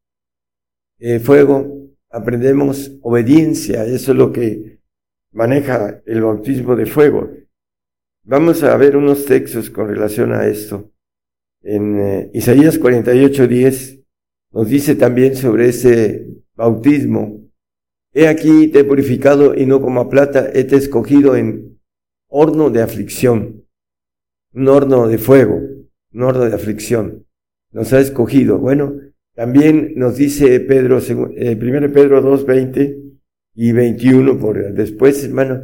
eh, 0.97 1.19
fuego, 1.19 1.89
aprendemos 2.09 2.91
obediencia. 3.01 3.85
Eso 3.85 4.11
es 4.11 4.17
lo 4.17 4.33
que 4.33 4.79
maneja 5.31 6.01
el 6.05 6.21
bautismo 6.21 6.75
de 6.75 6.87
fuego. 6.87 7.29
Vamos 8.23 8.63
a 8.63 8.75
ver 8.77 8.97
unos 8.97 9.25
textos 9.25 9.69
con 9.69 9.87
relación 9.87 10.33
a 10.33 10.47
esto. 10.47 10.91
En 11.61 11.99
eh, 11.99 12.31
Isaías 12.33 12.79
48, 12.79 13.47
10 13.47 13.99
nos 14.53 14.69
dice 14.69 14.95
también 14.95 15.35
sobre 15.35 15.69
ese 15.69 16.27
bautismo. 16.55 17.41
He 18.11 18.27
aquí 18.27 18.69
te 18.69 18.79
he 18.79 18.83
purificado 18.83 19.53
y 19.53 19.67
no 19.67 19.81
como 19.81 20.01
a 20.01 20.09
plata, 20.09 20.49
he 20.51 20.63
te 20.63 20.77
escogido 20.77 21.35
en 21.35 21.79
horno 22.27 22.69
de 22.69 22.81
aflicción, 22.81 23.58
un 24.53 24.67
horno 24.67 25.07
de 25.07 25.17
fuego, 25.17 25.61
un 26.13 26.23
horno 26.23 26.45
de 26.45 26.55
aflicción. 26.55 27.25
Nos 27.71 27.93
ha 27.93 27.99
escogido. 27.99 28.57
Bueno, 28.57 28.95
también 29.35 29.93
nos 29.95 30.17
dice 30.17 30.59
Pedro, 30.59 30.99
eh, 31.35 31.55
primero 31.55 31.91
Pedro 31.91 32.21
2, 32.21 32.45
20 32.45 32.97
y 33.55 33.71
21 33.71 34.39
por 34.39 34.73
después, 34.73 35.23
hermano, 35.23 35.61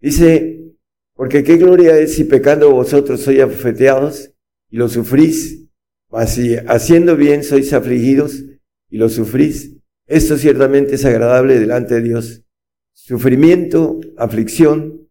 dice, 0.00 0.74
porque 1.14 1.44
qué 1.44 1.56
gloria 1.56 1.98
es 1.98 2.14
si 2.14 2.24
pecando 2.24 2.70
vosotros 2.72 3.20
sois 3.20 3.40
afeteados 3.40 4.34
y 4.70 4.76
lo 4.76 4.88
sufrís, 4.88 5.68
mas 6.10 6.34
si 6.34 6.56
haciendo 6.56 7.16
bien 7.16 7.44
sois 7.44 7.72
afligidos 7.72 8.44
y 8.90 8.98
lo 8.98 9.08
sufrís. 9.08 9.76
Esto 10.06 10.36
ciertamente 10.36 10.96
es 10.96 11.04
agradable 11.04 11.58
delante 11.58 11.94
de 11.94 12.02
Dios. 12.02 12.44
Sufrimiento, 12.92 14.00
aflicción, 14.16 15.08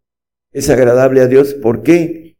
es 0.51 0.69
agradable 0.69 1.21
a 1.21 1.27
Dios. 1.27 1.53
¿Por 1.53 1.81
qué? 1.81 2.30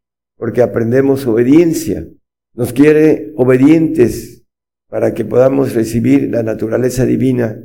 Porque 0.41 0.63
aprendemos 0.63 1.27
obediencia. 1.27 2.07
Nos 2.55 2.74
quiere 2.74 3.31
obedientes 3.36 4.41
para 4.89 5.13
que 5.13 5.24
podamos 5.24 5.75
recibir 5.75 6.31
la 6.31 6.41
naturaleza 6.41 7.05
divina 7.05 7.62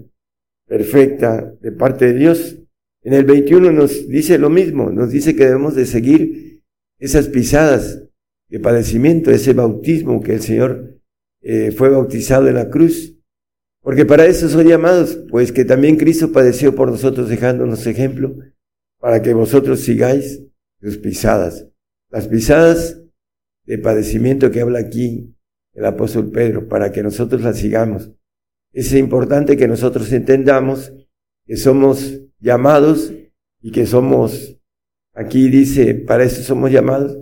perfecta 0.68 1.54
de 1.62 1.72
parte 1.72 2.12
de 2.12 2.18
Dios. 2.18 2.58
En 3.02 3.14
el 3.14 3.24
21 3.24 3.72
nos 3.72 4.06
dice 4.08 4.36
lo 4.36 4.50
mismo, 4.50 4.90
nos 4.90 5.10
dice 5.10 5.34
que 5.34 5.46
debemos 5.46 5.74
de 5.74 5.86
seguir 5.86 6.64
esas 6.98 7.28
pisadas 7.28 8.02
de 8.50 8.60
padecimiento, 8.60 9.30
ese 9.30 9.54
bautismo 9.54 10.20
que 10.20 10.34
el 10.34 10.42
Señor 10.42 11.00
eh, 11.40 11.72
fue 11.72 11.88
bautizado 11.88 12.46
en 12.46 12.56
la 12.56 12.68
cruz. 12.68 13.16
Porque 13.80 14.04
para 14.04 14.26
eso 14.26 14.50
son 14.50 14.66
llamados, 14.66 15.18
pues 15.30 15.50
que 15.50 15.64
también 15.64 15.96
Cristo 15.96 16.30
padeció 16.30 16.74
por 16.74 16.90
nosotros 16.90 17.30
dejándonos 17.30 17.86
ejemplo, 17.86 18.36
para 19.00 19.22
que 19.22 19.32
vosotros 19.32 19.80
sigáis 19.80 20.42
sus 20.78 20.98
pisadas. 20.98 21.66
Las 22.10 22.28
pisadas 22.28 23.02
de 23.64 23.78
padecimiento 23.78 24.50
que 24.50 24.60
habla 24.60 24.78
aquí 24.78 25.36
el 25.76 25.84
apóstol 25.84 26.30
Pedro, 26.30 26.68
para 26.68 26.90
que 26.90 27.02
nosotros 27.02 27.42
las 27.42 27.58
sigamos. 27.58 28.10
Es 28.72 28.92
importante 28.94 29.56
que 29.56 29.68
nosotros 29.68 30.10
entendamos 30.12 30.92
que 31.46 31.56
somos 31.56 32.20
llamados 32.40 33.12
y 33.60 33.70
que 33.72 33.86
somos, 33.86 34.58
aquí 35.12 35.48
dice, 35.48 35.94
para 35.94 36.24
eso 36.24 36.42
somos 36.42 36.72
llamados 36.72 37.16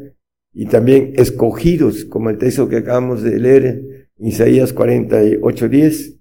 y 0.52 0.66
también 0.66 1.12
escogidos, 1.16 2.04
como 2.04 2.30
el 2.30 2.38
texto 2.38 2.68
que 2.68 2.76
acabamos 2.76 3.22
de 3.22 3.38
leer 3.40 4.08
en 4.16 4.26
Isaías 4.26 4.72
48, 4.72 5.68
10, 5.68 6.20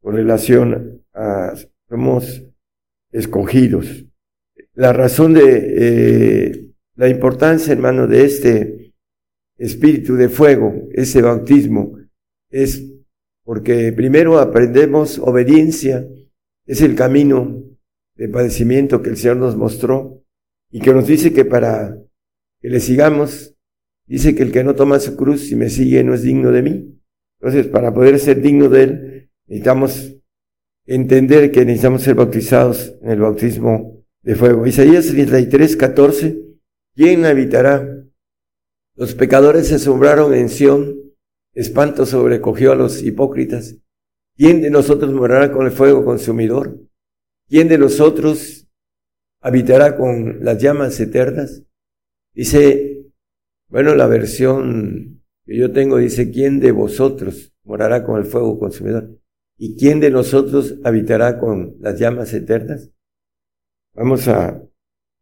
con 0.00 0.16
relación 0.16 1.04
a 1.14 1.54
somos 1.88 2.42
escogidos. 3.12 4.04
La 4.74 4.92
razón 4.92 5.34
de 5.34 5.74
eh, 5.76 6.71
la 6.94 7.08
importancia, 7.08 7.72
hermano, 7.72 8.06
de 8.06 8.24
este 8.24 8.94
espíritu 9.56 10.14
de 10.14 10.28
fuego, 10.28 10.88
ese 10.92 11.22
bautismo, 11.22 11.98
es 12.50 12.84
porque 13.44 13.92
primero 13.92 14.38
aprendemos 14.38 15.18
obediencia, 15.18 16.06
es 16.66 16.80
el 16.80 16.94
camino 16.94 17.62
de 18.16 18.28
padecimiento 18.28 19.02
que 19.02 19.10
el 19.10 19.16
Señor 19.16 19.38
nos 19.38 19.56
mostró 19.56 20.22
y 20.70 20.80
que 20.80 20.92
nos 20.92 21.06
dice 21.06 21.32
que 21.32 21.44
para 21.44 21.98
que 22.60 22.68
le 22.68 22.80
sigamos, 22.80 23.56
dice 24.06 24.34
que 24.34 24.42
el 24.42 24.52
que 24.52 24.64
no 24.64 24.74
toma 24.74 25.00
su 25.00 25.16
cruz 25.16 25.50
y 25.50 25.56
me 25.56 25.70
sigue 25.70 26.04
no 26.04 26.14
es 26.14 26.22
digno 26.22 26.50
de 26.50 26.62
mí. 26.62 27.00
Entonces, 27.40 27.66
para 27.66 27.92
poder 27.92 28.18
ser 28.20 28.40
digno 28.40 28.68
de 28.68 28.82
Él, 28.82 29.30
necesitamos 29.46 30.16
entender 30.86 31.50
que 31.50 31.64
necesitamos 31.64 32.02
ser 32.02 32.14
bautizados 32.14 32.94
en 33.02 33.10
el 33.10 33.20
bautismo 33.20 34.04
de 34.22 34.36
fuego. 34.36 34.66
Isaías 34.66 35.08
33, 35.08 35.76
14, 35.76 36.51
¿quién 36.94 37.24
habitará? 37.24 38.04
Los 38.94 39.14
pecadores 39.14 39.68
se 39.68 39.76
asombraron 39.76 40.34
en 40.34 40.48
Sión, 40.48 41.14
espanto 41.54 42.06
sobrecogió 42.06 42.72
a 42.72 42.76
los 42.76 43.02
hipócritas. 43.02 43.76
¿Quién 44.36 44.60
de 44.62 44.70
nosotros 44.70 45.12
morará 45.12 45.52
con 45.52 45.66
el 45.66 45.72
fuego 45.72 46.04
consumidor? 46.04 46.78
¿Quién 47.48 47.68
de 47.68 47.78
nosotros 47.78 48.68
habitará 49.40 49.96
con 49.96 50.44
las 50.44 50.60
llamas 50.60 50.98
eternas? 51.00 51.62
Dice, 52.34 53.12
bueno, 53.68 53.94
la 53.94 54.06
versión 54.06 55.22
que 55.44 55.56
yo 55.56 55.72
tengo 55.72 55.98
dice, 55.98 56.30
¿quién 56.30 56.60
de 56.60 56.72
vosotros 56.72 57.52
morará 57.64 58.04
con 58.04 58.18
el 58.18 58.24
fuego 58.24 58.58
consumidor? 58.58 59.18
¿Y 59.58 59.76
quién 59.76 60.00
de 60.00 60.10
nosotros 60.10 60.76
habitará 60.84 61.38
con 61.38 61.76
las 61.80 61.98
llamas 61.98 62.32
eternas? 62.32 62.90
Vamos 63.94 64.28
a 64.28 64.62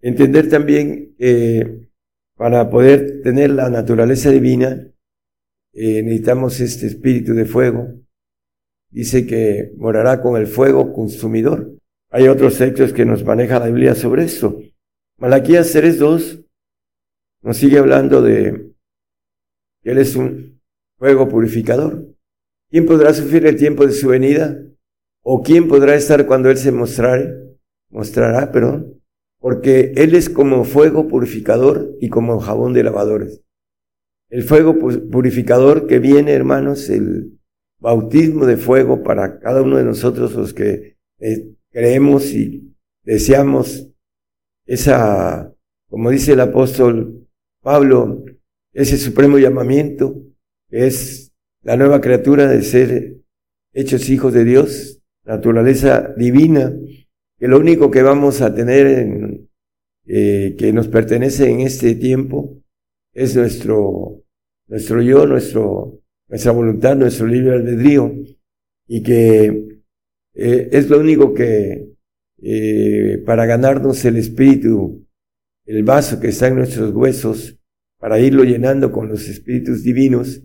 entender 0.02 0.49
también 0.49 1.14
que 1.16 1.88
para 2.37 2.71
poder 2.71 3.23
tener 3.23 3.50
la 3.50 3.69
naturaleza 3.69 4.30
divina, 4.30 4.90
eh, 5.73 6.02
necesitamos 6.02 6.61
este 6.61 6.87
espíritu 6.87 7.35
de 7.35 7.45
fuego. 7.45 7.88
Dice 8.90 9.26
que 9.26 9.73
morará 9.76 10.21
con 10.21 10.40
el 10.40 10.47
fuego 10.47 10.92
consumidor. 10.92 11.76
Hay 12.11 12.28
otros 12.28 12.59
textos 12.59 12.92
que 12.92 13.04
nos 13.04 13.25
maneja 13.25 13.61
la 13.61 13.66
Biblia 13.66 13.95
sobre 13.95 14.25
esto. 14.25 14.61
Malaquías 15.19 15.75
3.2 15.75 16.47
nos 17.42 17.57
sigue 17.57 17.78
hablando 17.78 18.21
de 18.21 18.73
que 19.83 19.90
Él 19.90 19.99
es 19.99 20.16
un 20.16 20.61
fuego 20.99 21.28
purificador. 21.28 22.14
¿Quién 22.71 22.87
podrá 22.87 23.12
sufrir 23.14 23.47
el 23.47 23.57
tiempo 23.57 23.87
de 23.87 23.92
su 23.92 24.09
venida? 24.09 24.59
¿O 25.23 25.42
quién 25.42 25.69
podrá 25.69 25.95
estar 25.95 26.26
cuando 26.26 26.50
Él 26.50 26.57
se 26.57 26.73
mostrare? 26.73 27.59
Mostrará, 27.90 28.50
perdón. 28.50 29.00
Porque 29.40 29.92
Él 29.97 30.14
es 30.14 30.28
como 30.30 30.64
fuego 30.64 31.09
purificador 31.09 31.97
y 32.00 32.09
como 32.09 32.38
jabón 32.38 32.73
de 32.73 32.85
lavadores. 32.85 33.42
El 34.28 34.44
fuego 34.44 34.78
purificador 34.78 35.88
que 35.88 35.99
viene, 35.99 36.32
hermanos, 36.32 36.88
el 36.88 37.40
bautismo 37.80 38.47
de 38.47 38.56
fuego 38.56 39.02
para 39.02 39.40
cada 39.40 39.62
uno 39.62 39.78
de 39.78 39.85
nosotros 39.85 40.35
los 40.35 40.54
que 40.54 40.99
eh, 41.18 41.50
creemos 41.70 42.32
y 42.32 42.75
deseamos 43.02 43.88
esa, 44.66 45.52
como 45.88 46.11
dice 46.11 46.35
el 46.35 46.40
apóstol 46.40 47.26
Pablo, 47.62 48.25
ese 48.73 48.99
supremo 48.99 49.38
llamamiento, 49.38 50.23
es 50.68 51.32
la 51.62 51.76
nueva 51.76 52.00
criatura 52.00 52.47
de 52.47 52.62
ser 52.62 53.16
hechos 53.73 54.09
hijos 54.09 54.32
de 54.32 54.44
Dios, 54.44 55.02
naturaleza 55.25 56.14
divina, 56.16 56.73
que 57.40 57.49
lo 57.49 57.59
único 57.59 57.90
que 57.90 58.02
vamos 58.02 58.42
a 58.42 58.54
tener 58.54 58.87
en, 58.87 59.50
eh, 60.06 60.56
que 60.59 60.75
nos 60.75 60.88
pertenece 60.88 61.50
en 61.50 61.61
este 61.61 61.94
tiempo 61.94 62.62
es 63.14 63.35
nuestro, 63.35 64.23
nuestro 64.66 65.00
yo, 65.00 65.26
nuestro, 65.26 66.02
nuestra 66.28 66.52
voluntad, 66.52 66.97
nuestro 66.97 67.26
libre 67.26 67.54
albedrío, 67.54 68.12
y 68.87 69.02
que 69.02 69.80
eh, 70.35 70.68
es 70.70 70.90
lo 70.90 71.00
único 71.00 71.32
que 71.32 71.94
eh, 72.42 73.23
para 73.25 73.47
ganarnos 73.47 74.04
el 74.04 74.18
espíritu, 74.18 75.06
el 75.64 75.82
vaso 75.82 76.20
que 76.20 76.28
está 76.28 76.49
en 76.49 76.56
nuestros 76.56 76.94
huesos, 76.94 77.59
para 77.99 78.20
irlo 78.20 78.44
llenando 78.44 78.92
con 78.92 79.09
los 79.09 79.26
espíritus 79.28 79.82
divinos, 79.82 80.42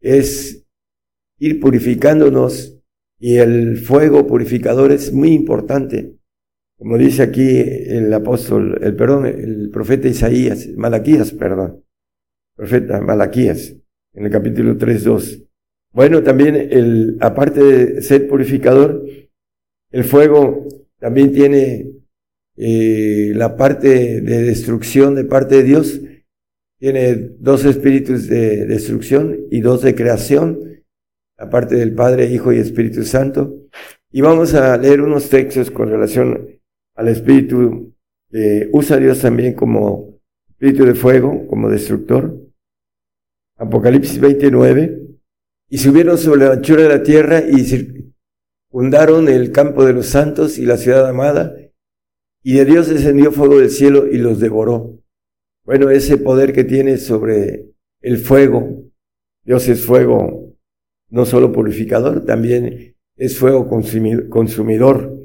es 0.00 0.64
ir 1.40 1.58
purificándonos 1.58 2.73
y 3.26 3.38
el 3.38 3.78
fuego 3.78 4.26
purificador 4.26 4.92
es 4.92 5.10
muy 5.10 5.32
importante. 5.32 6.14
Como 6.76 6.98
dice 6.98 7.22
aquí 7.22 7.58
el 7.58 8.12
apóstol, 8.12 8.78
el 8.82 8.94
perdón, 8.96 9.24
el 9.24 9.70
profeta 9.70 10.08
Isaías, 10.08 10.68
Malaquías, 10.76 11.32
perdón, 11.32 11.82
profeta 12.54 13.00
Malaquías, 13.00 13.76
en 14.12 14.26
el 14.26 14.30
capítulo 14.30 14.76
3, 14.76 15.04
2. 15.04 15.42
Bueno, 15.94 16.22
también 16.22 16.54
el, 16.54 17.16
aparte 17.18 17.64
de 17.64 18.02
ser 18.02 18.28
purificador, 18.28 19.02
el 19.90 20.04
fuego 20.04 20.68
también 20.98 21.32
tiene 21.32 21.92
eh, 22.58 23.32
la 23.34 23.56
parte 23.56 24.20
de 24.20 24.42
destrucción 24.42 25.14
de 25.14 25.24
parte 25.24 25.54
de 25.54 25.62
Dios. 25.62 25.98
Tiene 26.78 27.14
dos 27.38 27.64
espíritus 27.64 28.28
de 28.28 28.66
destrucción 28.66 29.46
y 29.50 29.62
dos 29.62 29.80
de 29.80 29.94
creación, 29.94 30.73
la 31.38 31.50
parte 31.50 31.76
del 31.76 31.94
Padre, 31.94 32.30
Hijo 32.30 32.52
y 32.52 32.58
Espíritu 32.58 33.04
Santo. 33.04 33.54
Y 34.10 34.20
vamos 34.20 34.54
a 34.54 34.76
leer 34.76 35.00
unos 35.00 35.28
textos 35.28 35.70
con 35.70 35.90
relación 35.90 36.48
al 36.94 37.08
espíritu 37.08 37.94
que 38.30 38.68
usa 38.72 38.98
Dios 38.98 39.20
también 39.20 39.54
como 39.54 40.20
espíritu 40.48 40.84
de 40.84 40.94
fuego, 40.94 41.46
como 41.48 41.68
destructor. 41.68 42.40
Apocalipsis 43.56 44.20
29 44.20 45.04
y 45.68 45.78
subieron 45.78 46.18
sobre 46.18 46.44
la 46.44 46.52
anchura 46.52 46.82
de 46.82 46.88
la 46.88 47.02
tierra 47.02 47.40
y 47.40 47.64
fundaron 48.70 49.28
el 49.28 49.50
campo 49.50 49.84
de 49.84 49.92
los 49.92 50.06
santos 50.06 50.58
y 50.58 50.66
la 50.66 50.76
ciudad 50.76 51.08
amada, 51.08 51.56
y 52.42 52.54
de 52.54 52.64
Dios 52.64 52.88
descendió 52.88 53.32
fuego 53.32 53.58
del 53.58 53.70
cielo 53.70 54.06
y 54.06 54.18
los 54.18 54.40
devoró. 54.40 55.00
Bueno, 55.64 55.90
ese 55.90 56.18
poder 56.18 56.52
que 56.52 56.64
tiene 56.64 56.98
sobre 56.98 57.72
el 58.02 58.18
fuego, 58.18 58.84
Dios 59.44 59.66
es 59.68 59.84
fuego 59.84 60.43
no 61.10 61.26
solo 61.26 61.52
purificador, 61.52 62.24
también 62.24 62.96
es 63.16 63.36
fuego 63.36 63.68
consumidor. 63.68 65.16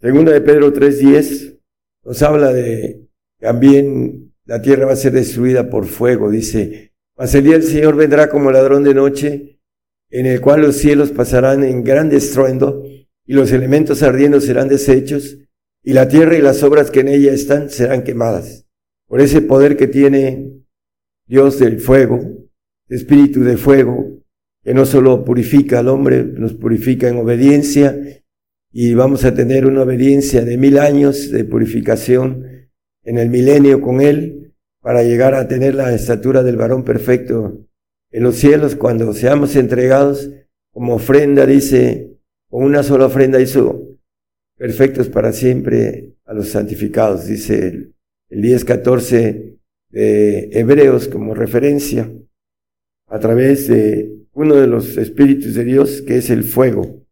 Segunda 0.00 0.32
de 0.32 0.40
Pedro 0.40 0.72
3.10 0.72 1.60
nos 2.04 2.22
habla 2.22 2.52
de 2.52 3.08
también 3.38 4.32
la 4.44 4.60
tierra 4.60 4.86
va 4.86 4.92
a 4.92 4.96
ser 4.96 5.12
destruida 5.12 5.70
por 5.70 5.86
fuego, 5.86 6.30
dice, 6.30 6.92
mas 7.16 7.34
el 7.34 7.44
día 7.44 7.54
del 7.54 7.62
Señor 7.62 7.96
vendrá 7.96 8.28
como 8.28 8.50
ladrón 8.50 8.84
de 8.84 8.94
noche, 8.94 9.60
en 10.10 10.26
el 10.26 10.40
cual 10.40 10.62
los 10.62 10.76
cielos 10.76 11.10
pasarán 11.10 11.62
en 11.64 11.84
gran 11.84 12.12
estruendo, 12.12 12.84
y 13.24 13.34
los 13.34 13.52
elementos 13.52 14.02
ardiendo 14.02 14.40
serán 14.40 14.68
deshechos, 14.68 15.38
y 15.82 15.92
la 15.92 16.08
tierra 16.08 16.36
y 16.36 16.42
las 16.42 16.62
obras 16.62 16.90
que 16.90 17.00
en 17.00 17.08
ella 17.08 17.32
están 17.32 17.70
serán 17.70 18.04
quemadas. 18.04 18.66
Por 19.06 19.20
ese 19.20 19.42
poder 19.42 19.76
que 19.76 19.86
tiene 19.86 20.62
Dios 21.26 21.58
del 21.58 21.80
fuego, 21.80 22.20
espíritu 22.88 23.42
de 23.42 23.56
fuego, 23.56 24.21
que 24.62 24.74
no 24.74 24.86
solo 24.86 25.24
purifica 25.24 25.80
al 25.80 25.88
hombre, 25.88 26.24
nos 26.24 26.54
purifica 26.54 27.08
en 27.08 27.16
obediencia, 27.16 27.96
y 28.72 28.94
vamos 28.94 29.24
a 29.24 29.34
tener 29.34 29.66
una 29.66 29.82
obediencia 29.82 30.44
de 30.44 30.56
mil 30.56 30.78
años 30.78 31.30
de 31.30 31.44
purificación 31.44 32.46
en 33.02 33.18
el 33.18 33.28
milenio 33.28 33.80
con 33.80 34.00
Él, 34.00 34.54
para 34.80 35.04
llegar 35.04 35.34
a 35.34 35.46
tener 35.46 35.74
la 35.74 35.94
estatura 35.94 36.42
del 36.42 36.56
varón 36.56 36.84
perfecto 36.84 37.66
en 38.10 38.22
los 38.22 38.36
cielos 38.36 38.74
cuando 38.76 39.12
seamos 39.14 39.56
entregados 39.56 40.30
como 40.72 40.94
ofrenda, 40.94 41.46
dice, 41.46 42.18
con 42.48 42.64
una 42.64 42.82
sola 42.82 43.06
ofrenda 43.06 43.40
hizo 43.40 43.98
perfectos 44.56 45.08
para 45.08 45.32
siempre 45.32 46.14
a 46.24 46.34
los 46.34 46.48
santificados, 46.48 47.26
dice 47.26 47.68
el, 47.68 47.94
el 48.28 48.42
10-14 48.42 49.58
de 49.90 50.50
Hebreos 50.52 51.08
como 51.08 51.34
referencia, 51.34 52.10
a 53.06 53.18
través 53.18 53.68
de 53.68 54.21
uno 54.34 54.54
de 54.56 54.66
los 54.66 54.96
espíritus 54.96 55.54
de 55.54 55.64
Dios 55.64 56.02
que 56.02 56.16
es 56.16 56.30
el 56.30 56.44
fuego. 56.44 57.02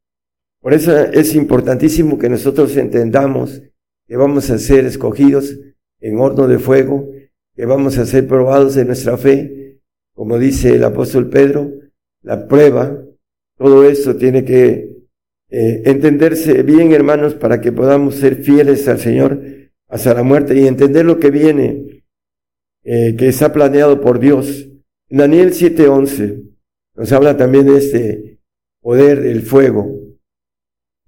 Por 0.61 0.75
eso 0.75 0.97
es 0.97 1.35
importantísimo 1.35 2.19
que 2.19 2.29
nosotros 2.29 2.77
entendamos 2.77 3.63
que 4.07 4.17
vamos 4.17 4.51
a 4.51 4.59
ser 4.59 4.85
escogidos 4.85 5.57
en 6.01 6.19
horno 6.19 6.49
de 6.49 6.59
fuego 6.59 7.11
que 7.55 7.67
vamos 7.67 7.99
a 7.99 8.07
ser 8.07 8.27
probados 8.27 8.77
en 8.77 8.87
nuestra 8.87 9.17
fe, 9.17 9.81
como 10.15 10.39
dice 10.39 10.75
el 10.75 10.85
apóstol 10.85 11.29
Pedro, 11.29 11.71
la 12.23 12.47
prueba, 12.47 13.05
todo 13.57 13.85
eso 13.85 14.17
tiene 14.17 14.45
que 14.45 14.97
eh, 15.51 15.83
entenderse 15.85 16.63
bien, 16.63 16.93
hermanos, 16.93 17.35
para 17.35 17.61
que 17.61 17.73
podamos 17.73 18.15
ser 18.15 18.37
fieles 18.37 18.87
al 18.89 18.99
Señor 18.99 19.43
hasta 19.89 20.15
la 20.15 20.23
muerte 20.23 20.59
y 20.59 20.67
entender 20.67 21.05
lo 21.05 21.19
que 21.19 21.31
viene, 21.31 22.05
eh, 22.85 23.15
que 23.17 23.29
está 23.29 23.53
planeado 23.53 24.01
por 24.01 24.21
Dios. 24.21 24.69
En 25.09 25.19
Daniel 25.19 25.53
7:11 25.53 26.50
nos 27.01 27.11
habla 27.13 27.39
también 27.39 27.65
de 27.65 27.79
este 27.79 28.41
poder 28.83 29.23
del 29.23 29.41
fuego. 29.41 29.91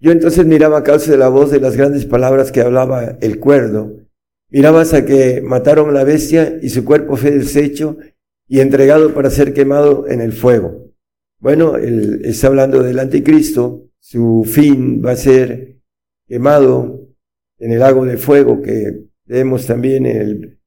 Yo 0.01 0.11
entonces 0.11 0.47
miraba 0.47 0.79
a 0.79 0.83
causa 0.83 1.11
de 1.11 1.19
la 1.19 1.29
voz 1.29 1.51
de 1.51 1.61
las 1.61 1.77
grandes 1.77 2.07
palabras 2.07 2.51
que 2.51 2.63
hablaba 2.63 3.19
el 3.21 3.39
cuerdo, 3.39 3.99
Mirabas 4.49 4.93
a 4.93 5.07
que 5.07 5.41
mataron 5.41 5.89
a 5.89 5.93
la 5.93 6.05
bestia 6.05 6.59
y 6.61 6.69
su 6.69 6.85
cuerpo 6.85 7.17
fue 7.17 7.31
deshecho 7.31 7.97
y 8.47 8.61
entregado 8.61 9.15
para 9.15 9.31
ser 9.31 9.55
quemado 9.55 10.07
en 10.09 10.21
el 10.21 10.35
fuego. 10.35 10.93
Bueno, 11.39 11.77
él 11.77 12.21
está 12.25 12.49
hablando 12.49 12.83
del 12.83 12.99
anticristo, 12.99 13.89
su 13.99 14.45
fin 14.47 15.03
va 15.03 15.13
a 15.13 15.17
ser 15.17 15.79
quemado 16.27 17.01
en 17.59 17.73
el 17.73 17.79
lago 17.79 18.05
de 18.05 18.19
fuego 18.19 18.61
que 18.61 19.05
vemos 19.25 19.67
también 19.67 20.05
en 20.05 20.17
el 20.21 20.61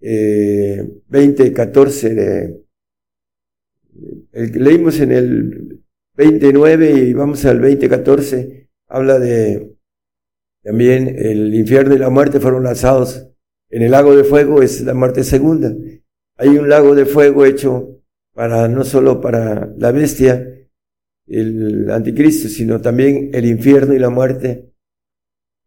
eh, 0.00 0.88
2014 1.08 2.14
de, 2.14 2.61
leímos 4.32 5.00
en 5.00 5.12
el 5.12 5.84
29 6.16 6.92
y 6.92 7.12
vamos 7.12 7.44
al 7.44 7.60
2014, 7.60 8.68
habla 8.88 9.18
de 9.18 9.76
también 10.62 11.14
el 11.18 11.54
infierno 11.54 11.94
y 11.94 11.98
la 11.98 12.10
muerte 12.10 12.40
fueron 12.40 12.64
lanzados 12.64 13.32
en 13.72 13.80
el 13.80 13.90
lago 13.90 14.14
de 14.14 14.22
fuego 14.22 14.62
es 14.62 14.82
la 14.82 14.92
muerte 14.92 15.24
segunda. 15.24 15.74
Hay 16.36 16.48
un 16.50 16.68
lago 16.68 16.94
de 16.94 17.06
fuego 17.06 17.46
hecho 17.46 18.02
para 18.34 18.68
no 18.68 18.84
solo 18.84 19.18
para 19.18 19.72
la 19.78 19.92
bestia, 19.92 20.46
el 21.26 21.90
anticristo, 21.90 22.48
sino 22.48 22.82
también 22.82 23.30
el 23.32 23.46
infierno 23.46 23.94
y 23.94 23.98
la 23.98 24.10
muerte 24.10 24.74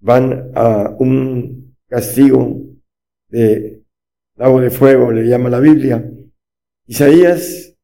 van 0.01 0.51
a 0.53 0.95
un 0.99 1.75
castigo 1.89 2.61
de 3.29 3.83
lago 4.35 4.61
de 4.61 4.69
fuego, 4.69 5.11
le 5.11 5.27
llama 5.27 5.49
la 5.49 5.59
Biblia. 5.59 6.07
Isaías 6.85 7.74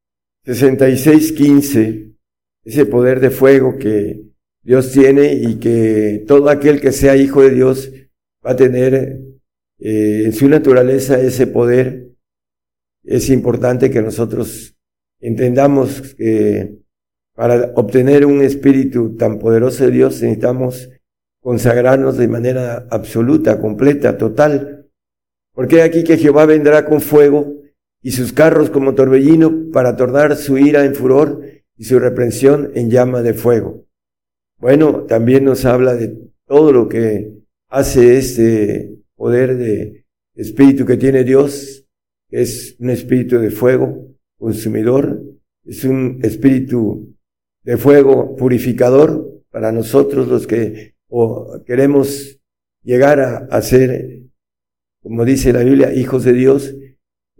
66, 0.44 1.32
15, 1.32 2.12
ese 2.64 2.86
poder 2.86 3.20
de 3.20 3.30
fuego 3.30 3.78
que 3.78 4.24
Dios 4.62 4.92
tiene 4.92 5.34
y 5.34 5.58
que 5.58 6.24
todo 6.26 6.48
aquel 6.48 6.80
que 6.80 6.92
sea 6.92 7.16
hijo 7.16 7.42
de 7.42 7.50
Dios 7.50 7.90
va 8.44 8.52
a 8.52 8.56
tener 8.56 9.20
eh, 9.78 10.22
en 10.26 10.32
su 10.32 10.48
naturaleza 10.48 11.20
ese 11.20 11.46
poder 11.46 12.12
es 13.04 13.30
importante 13.30 13.90
que 13.90 14.02
nosotros 14.02 14.76
entendamos 15.20 16.14
que 16.14 16.78
para 17.34 17.72
obtener 17.74 18.26
un 18.26 18.42
espíritu 18.42 19.16
tan 19.16 19.38
poderoso 19.38 19.84
de 19.84 19.90
Dios 19.90 20.22
necesitamos 20.22 20.90
consagrarnos 21.40 22.16
de 22.16 22.28
manera 22.28 22.86
absoluta, 22.90 23.60
completa, 23.60 24.16
total. 24.16 24.88
Porque 25.52 25.82
aquí 25.82 26.04
que 26.04 26.16
Jehová 26.16 26.46
vendrá 26.46 26.84
con 26.84 27.00
fuego 27.00 27.61
y 28.02 28.10
sus 28.10 28.32
carros 28.32 28.70
como 28.70 28.94
torbellino 28.94 29.70
para 29.72 29.96
tornar 29.96 30.36
su 30.36 30.58
ira 30.58 30.84
en 30.84 30.94
furor 30.94 31.42
y 31.76 31.84
su 31.84 31.98
reprensión 31.98 32.72
en 32.74 32.90
llama 32.90 33.22
de 33.22 33.34
fuego. 33.34 33.86
Bueno, 34.58 35.04
también 35.04 35.44
nos 35.44 35.64
habla 35.64 35.94
de 35.94 36.16
todo 36.46 36.72
lo 36.72 36.88
que 36.88 37.32
hace 37.68 38.18
este 38.18 38.98
poder 39.14 39.56
de 39.56 40.04
espíritu 40.34 40.84
que 40.84 40.96
tiene 40.96 41.24
Dios, 41.24 41.86
es 42.30 42.76
un 42.78 42.90
espíritu 42.90 43.38
de 43.38 43.50
fuego 43.50 44.08
consumidor, 44.38 45.22
es 45.64 45.84
un 45.84 46.18
espíritu 46.22 47.14
de 47.62 47.76
fuego 47.76 48.34
purificador 48.36 49.42
para 49.50 49.70
nosotros 49.70 50.28
los 50.28 50.46
que 50.46 50.94
queremos 51.66 52.40
llegar 52.82 53.20
a, 53.20 53.62
ser, 53.62 54.22
como 55.02 55.24
dice 55.24 55.52
la 55.52 55.62
Biblia, 55.62 55.92
hijos 55.94 56.24
de 56.24 56.32
Dios. 56.32 56.74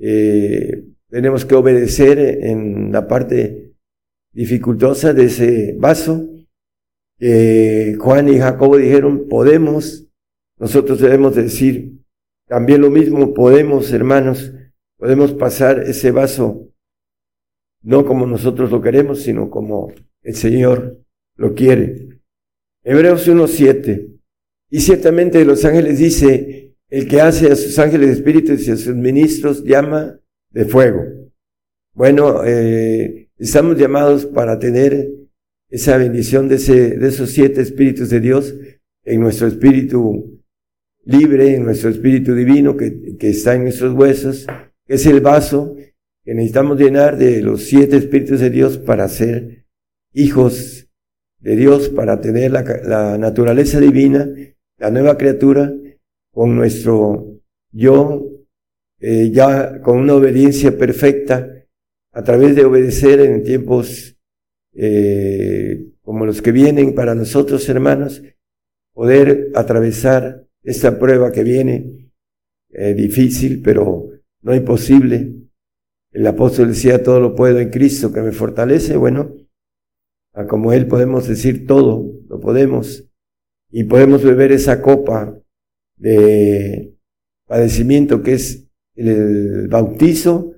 Eh, 0.04 0.84
tenemos 1.08 1.44
que 1.44 1.54
obedecer 1.54 2.18
en 2.18 2.90
la 2.90 3.06
parte 3.06 3.72
dificultosa 4.32 5.14
de 5.14 5.24
ese 5.24 5.76
vaso. 5.78 6.28
Juan 7.98 8.28
y 8.28 8.38
Jacobo 8.38 8.78
dijeron, 8.78 9.28
podemos, 9.28 10.08
nosotros 10.58 10.98
debemos 10.98 11.36
decir 11.36 12.00
también 12.48 12.80
lo 12.80 12.90
mismo, 12.90 13.32
podemos, 13.32 13.92
hermanos, 13.92 14.52
podemos 14.98 15.32
pasar 15.34 15.84
ese 15.84 16.10
vaso 16.10 16.72
no 17.82 18.04
como 18.06 18.26
nosotros 18.26 18.70
lo 18.70 18.80
queremos, 18.80 19.22
sino 19.22 19.50
como 19.50 19.92
el 20.22 20.34
Señor 20.34 21.04
lo 21.36 21.54
quiere. 21.54 22.20
Hebreos 22.84 23.28
1.7. 23.28 24.20
Y 24.70 24.80
ciertamente 24.80 25.44
los 25.44 25.64
ángeles 25.64 25.98
dice, 25.98 26.71
el 26.92 27.08
que 27.08 27.22
hace 27.22 27.50
a 27.50 27.56
sus 27.56 27.78
ángeles 27.78 28.10
espíritus 28.10 28.68
y 28.68 28.70
a 28.70 28.76
sus 28.76 28.94
ministros 28.94 29.64
llama 29.64 30.20
de 30.50 30.66
fuego. 30.66 31.02
Bueno, 31.94 32.44
eh, 32.44 33.30
estamos 33.38 33.78
llamados 33.78 34.26
para 34.26 34.58
tener 34.58 35.10
esa 35.70 35.96
bendición 35.96 36.48
de, 36.48 36.56
esos 36.56 37.30
siete 37.30 37.62
espíritus 37.62 38.10
de 38.10 38.20
Dios 38.20 38.54
en 39.04 39.22
nuestro 39.22 39.46
espíritu 39.46 40.38
libre, 41.06 41.54
en 41.54 41.64
nuestro 41.64 41.88
espíritu 41.88 42.34
divino 42.34 42.76
que, 42.76 43.16
está 43.20 43.54
en 43.54 43.62
nuestros 43.62 43.94
huesos, 43.94 44.46
que 44.86 44.94
es 44.94 45.06
el 45.06 45.22
vaso 45.22 45.74
que 46.22 46.34
necesitamos 46.34 46.78
llenar 46.78 47.16
de 47.16 47.40
los 47.40 47.62
siete 47.62 47.96
espíritus 47.96 48.38
de 48.38 48.50
Dios 48.50 48.76
para 48.76 49.08
ser 49.08 49.64
hijos 50.12 50.90
de 51.40 51.56
Dios, 51.56 51.88
para 51.88 52.20
tener 52.20 52.50
la, 52.52 53.16
naturaleza 53.16 53.80
divina, 53.80 54.28
la 54.76 54.90
nueva 54.90 55.16
criatura, 55.16 55.72
con 56.32 56.56
nuestro 56.56 57.40
yo, 57.70 58.28
eh, 58.98 59.30
ya 59.30 59.80
con 59.80 59.98
una 59.98 60.14
obediencia 60.14 60.76
perfecta, 60.76 61.48
a 62.12 62.22
través 62.22 62.54
de 62.56 62.64
obedecer 62.64 63.20
en 63.20 63.42
tiempos 63.42 64.16
eh, 64.74 65.86
como 66.02 66.26
los 66.26 66.42
que 66.42 66.52
vienen 66.52 66.94
para 66.94 67.14
nosotros, 67.14 67.68
hermanos, 67.68 68.22
poder 68.92 69.50
atravesar 69.54 70.46
esta 70.62 70.98
prueba 70.98 71.32
que 71.32 71.42
viene, 71.42 72.10
eh, 72.70 72.94
difícil, 72.94 73.62
pero 73.62 74.10
no 74.42 74.54
imposible, 74.54 75.42
el 76.12 76.26
apóstol 76.26 76.68
decía, 76.68 77.02
todo 77.02 77.20
lo 77.20 77.34
puedo 77.34 77.58
en 77.58 77.70
Cristo 77.70 78.12
que 78.12 78.20
me 78.20 78.32
fortalece. 78.32 78.96
Bueno, 78.96 79.34
a 80.34 80.46
como 80.46 80.72
Él 80.72 80.86
podemos 80.86 81.26
decir 81.26 81.66
todo, 81.66 82.06
lo 82.28 82.38
podemos. 82.38 83.08
Y 83.70 83.84
podemos 83.84 84.22
beber 84.22 84.52
esa 84.52 84.82
copa 84.82 85.41
de 86.02 86.96
padecimiento 87.46 88.22
que 88.22 88.34
es 88.34 88.68
el 88.96 89.68
bautizo, 89.68 90.54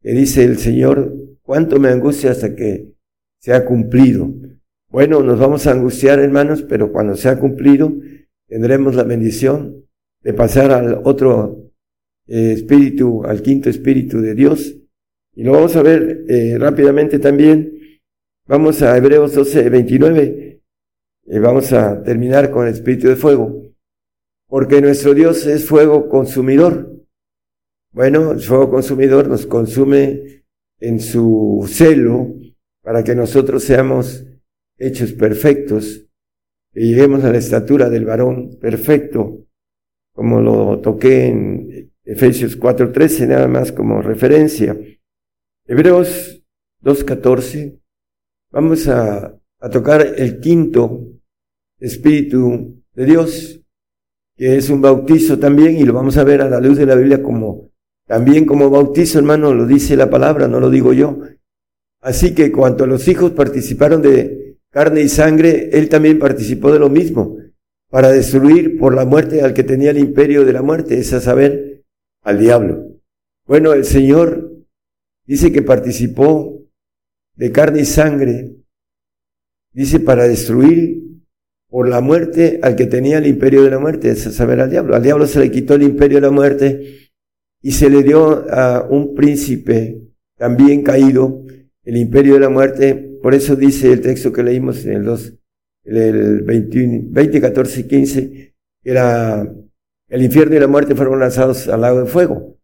que 0.00 0.12
dice 0.12 0.44
el 0.44 0.56
Señor, 0.58 1.14
cuánto 1.42 1.80
me 1.80 1.88
angustia 1.88 2.30
hasta 2.30 2.54
que 2.54 2.94
se 3.40 3.52
ha 3.52 3.64
cumplido. 3.64 4.32
Bueno, 4.88 5.22
nos 5.22 5.38
vamos 5.38 5.66
a 5.66 5.72
angustiar, 5.72 6.20
hermanos, 6.20 6.62
pero 6.62 6.92
cuando 6.92 7.16
se 7.16 7.28
ha 7.28 7.38
cumplido, 7.38 7.92
tendremos 8.46 8.94
la 8.94 9.02
bendición 9.02 9.84
de 10.22 10.32
pasar 10.32 10.70
al 10.70 11.00
otro 11.04 11.72
eh, 12.28 12.52
espíritu, 12.52 13.24
al 13.24 13.42
quinto 13.42 13.68
espíritu 13.68 14.20
de 14.20 14.34
Dios. 14.34 14.76
Y 15.34 15.42
lo 15.42 15.52
vamos 15.52 15.74
a 15.76 15.82
ver 15.82 16.24
eh, 16.28 16.56
rápidamente 16.58 17.18
también. 17.18 18.00
Vamos 18.46 18.80
a 18.82 18.96
Hebreos 18.96 19.34
12, 19.34 19.68
29. 19.68 20.62
Y 21.26 21.38
vamos 21.40 21.72
a 21.72 22.02
terminar 22.02 22.50
con 22.50 22.66
el 22.66 22.72
espíritu 22.72 23.08
de 23.08 23.16
fuego. 23.16 23.67
Porque 24.48 24.80
nuestro 24.80 25.14
Dios 25.14 25.46
es 25.46 25.66
fuego 25.66 26.08
consumidor. 26.08 27.04
Bueno, 27.92 28.32
el 28.32 28.40
fuego 28.40 28.70
consumidor 28.70 29.28
nos 29.28 29.46
consume 29.46 30.44
en 30.80 31.00
su 31.00 31.64
celo 31.68 32.34
para 32.82 33.04
que 33.04 33.14
nosotros 33.14 33.62
seamos 33.62 34.24
hechos 34.78 35.12
perfectos 35.12 36.06
y 36.72 36.90
lleguemos 36.90 37.24
a 37.24 37.32
la 37.32 37.38
estatura 37.38 37.90
del 37.90 38.04
varón 38.04 38.58
perfecto, 38.58 39.46
como 40.14 40.40
lo 40.40 40.80
toqué 40.80 41.26
en 41.26 41.92
Efesios 42.04 42.58
4.13, 42.58 43.28
nada 43.28 43.48
más 43.48 43.72
como 43.72 44.00
referencia. 44.00 44.78
Hebreos 45.66 46.42
2.14, 46.82 47.78
vamos 48.50 48.88
a, 48.88 49.38
a 49.60 49.70
tocar 49.70 50.14
el 50.16 50.40
quinto 50.40 51.04
Espíritu 51.80 52.82
de 52.94 53.04
Dios, 53.04 53.60
que 54.38 54.56
es 54.56 54.70
un 54.70 54.80
bautizo 54.80 55.38
también, 55.40 55.76
y 55.76 55.84
lo 55.84 55.92
vamos 55.92 56.16
a 56.16 56.22
ver 56.22 56.40
a 56.40 56.48
la 56.48 56.60
luz 56.60 56.78
de 56.78 56.86
la 56.86 56.94
Biblia 56.94 57.20
como, 57.20 57.72
también 58.06 58.46
como 58.46 58.70
bautizo, 58.70 59.18
hermano, 59.18 59.52
lo 59.52 59.66
dice 59.66 59.96
la 59.96 60.08
palabra, 60.08 60.46
no 60.46 60.60
lo 60.60 60.70
digo 60.70 60.92
yo. 60.92 61.18
Así 62.00 62.36
que 62.36 62.52
cuanto 62.52 62.86
los 62.86 63.08
hijos 63.08 63.32
participaron 63.32 64.00
de 64.00 64.58
carne 64.70 65.02
y 65.02 65.08
sangre, 65.08 65.70
él 65.72 65.88
también 65.88 66.20
participó 66.20 66.72
de 66.72 66.78
lo 66.78 66.88
mismo, 66.88 67.36
para 67.90 68.10
destruir 68.10 68.78
por 68.78 68.94
la 68.94 69.04
muerte 69.04 69.42
al 69.42 69.54
que 69.54 69.64
tenía 69.64 69.90
el 69.90 69.98
imperio 69.98 70.44
de 70.44 70.52
la 70.52 70.62
muerte, 70.62 70.98
es 70.98 71.12
a 71.12 71.20
saber, 71.20 71.82
al 72.22 72.38
diablo. 72.38 72.86
Bueno, 73.44 73.72
el 73.72 73.84
Señor 73.84 74.52
dice 75.26 75.50
que 75.50 75.62
participó 75.62 76.62
de 77.34 77.50
carne 77.50 77.80
y 77.80 77.84
sangre, 77.86 78.54
dice 79.72 79.98
para 79.98 80.28
destruir 80.28 81.07
por 81.68 81.88
la 81.88 82.00
muerte 82.00 82.60
al 82.62 82.76
que 82.76 82.86
tenía 82.86 83.18
el 83.18 83.26
imperio 83.26 83.62
de 83.62 83.70
la 83.70 83.78
muerte, 83.78 84.10
es 84.10 84.22
saber, 84.34 84.60
al 84.60 84.70
diablo. 84.70 84.96
Al 84.96 85.02
diablo 85.02 85.26
se 85.26 85.40
le 85.40 85.50
quitó 85.50 85.74
el 85.74 85.82
imperio 85.82 86.16
de 86.16 86.22
la 86.22 86.30
muerte 86.30 87.10
y 87.60 87.72
se 87.72 87.90
le 87.90 88.02
dio 88.02 88.46
a 88.50 88.86
un 88.88 89.14
príncipe 89.14 90.00
también 90.36 90.82
caído 90.82 91.44
el 91.82 91.96
imperio 91.96 92.34
de 92.34 92.40
la 92.40 92.48
muerte. 92.48 92.94
Por 93.22 93.34
eso 93.34 93.54
dice 93.54 93.92
el 93.92 94.00
texto 94.00 94.32
que 94.32 94.42
leímos 94.42 94.84
en 94.86 94.92
el 94.92 95.04
2, 95.04 95.34
el 95.84 96.42
20, 96.42 97.00
20 97.10 97.40
14 97.40 97.80
y 97.80 97.84
15, 97.84 98.54
era 98.84 99.54
el 100.08 100.22
infierno 100.22 100.56
y 100.56 100.60
la 100.60 100.68
muerte 100.68 100.94
fueron 100.94 101.20
lanzados 101.20 101.68
al 101.68 101.82
lago 101.82 102.00
de 102.00 102.06
fuego. 102.06 102.56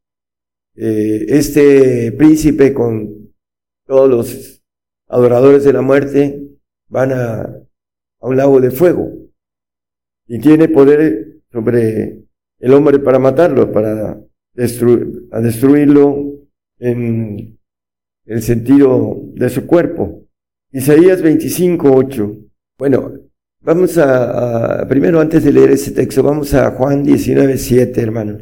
Eh, 0.77 1.27
este 1.29 2.12
príncipe 2.12 2.73
con 2.73 3.33
todos 3.87 4.09
los 4.09 4.64
adoradores 5.09 5.64
de 5.64 5.73
la 5.73 5.83
muerte 5.83 6.40
van 6.88 7.12
a, 7.12 7.63
a 8.24 8.28
un 8.28 8.37
lago 8.38 8.58
de 8.58 8.70
fuego 8.70 9.12
y 10.26 10.38
tiene 10.38 10.68
poder 10.68 11.40
sobre 11.52 12.24
el 12.58 12.72
hombre 12.72 12.98
para 12.98 13.18
matarlo, 13.18 13.70
para 13.70 14.18
destruir, 14.54 15.28
a 15.30 15.40
destruirlo 15.40 16.46
en 16.78 17.58
el 18.24 18.42
sentido 18.42 19.20
de 19.34 19.50
su 19.50 19.66
cuerpo. 19.66 20.24
Isaías 20.72 21.20
25, 21.20 21.92
8. 21.92 22.37
Bueno, 22.78 23.12
Vamos 23.66 23.96
a, 23.96 24.84
primero 24.87 25.20
antes 25.20 25.42
de 25.42 25.50
leer 25.50 25.70
ese 25.70 25.92
texto, 25.92 26.22
vamos 26.22 26.52
a 26.52 26.72
Juan 26.72 27.02
19, 27.02 27.56
7, 27.56 27.98
hermano. 27.98 28.37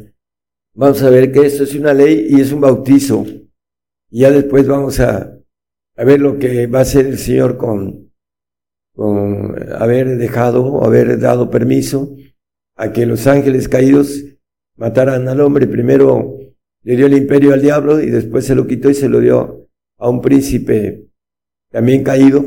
Vamos 0.75 1.01
a 1.05 1.11
ver 1.11 1.31
que 1.31 1.47
esto 1.47 1.63
es 1.63 1.77
una 1.77 1.95
ley 1.95 2.27
y 2.29 2.41
es 2.41 2.51
un 2.51 2.61
bautizo. 2.61 3.25
Y 4.11 4.23
ya 4.23 4.33
después 4.33 4.67
vamos 4.67 4.99
a, 4.99 5.39
a 5.97 6.05
ver 6.05 6.21
lo 6.21 6.41
que 6.41 6.67
va 6.67 6.81
a 6.81 6.83
hacer 6.83 7.07
el 7.07 7.19
Señor 7.19 7.57
con, 7.57 8.12
con 8.95 9.57
haber 9.73 10.17
dejado 10.19 10.85
haber 10.85 11.19
dado 11.19 11.51
permiso 11.51 12.15
a 12.77 12.93
que 12.93 13.07
los 13.07 13.27
ángeles 13.27 13.69
caídos 13.69 14.25
mataran 14.77 15.29
al 15.29 15.41
hombre. 15.41 15.67
Primero 15.67 16.39
le 16.83 16.97
dio 16.97 17.07
el 17.07 17.17
imperio 17.17 17.53
al 17.53 17.63
diablo 17.63 18.01
y 18.01 18.11
después 18.11 18.45
se 18.45 18.55
lo 18.55 18.67
quitó 18.67 18.91
y 18.91 18.95
se 18.95 19.09
lo 19.09 19.21
dio 19.21 19.69
a 19.99 20.09
un 20.09 20.21
príncipe 20.21 21.09
también 21.71 22.03
caído 22.05 22.45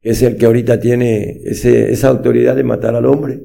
es 0.00 0.22
el 0.22 0.36
que 0.36 0.46
ahorita 0.46 0.78
tiene 0.80 1.42
ese, 1.44 1.92
esa 1.92 2.08
autoridad 2.08 2.56
de 2.56 2.64
matar 2.64 2.94
al 2.94 3.06
hombre. 3.06 3.42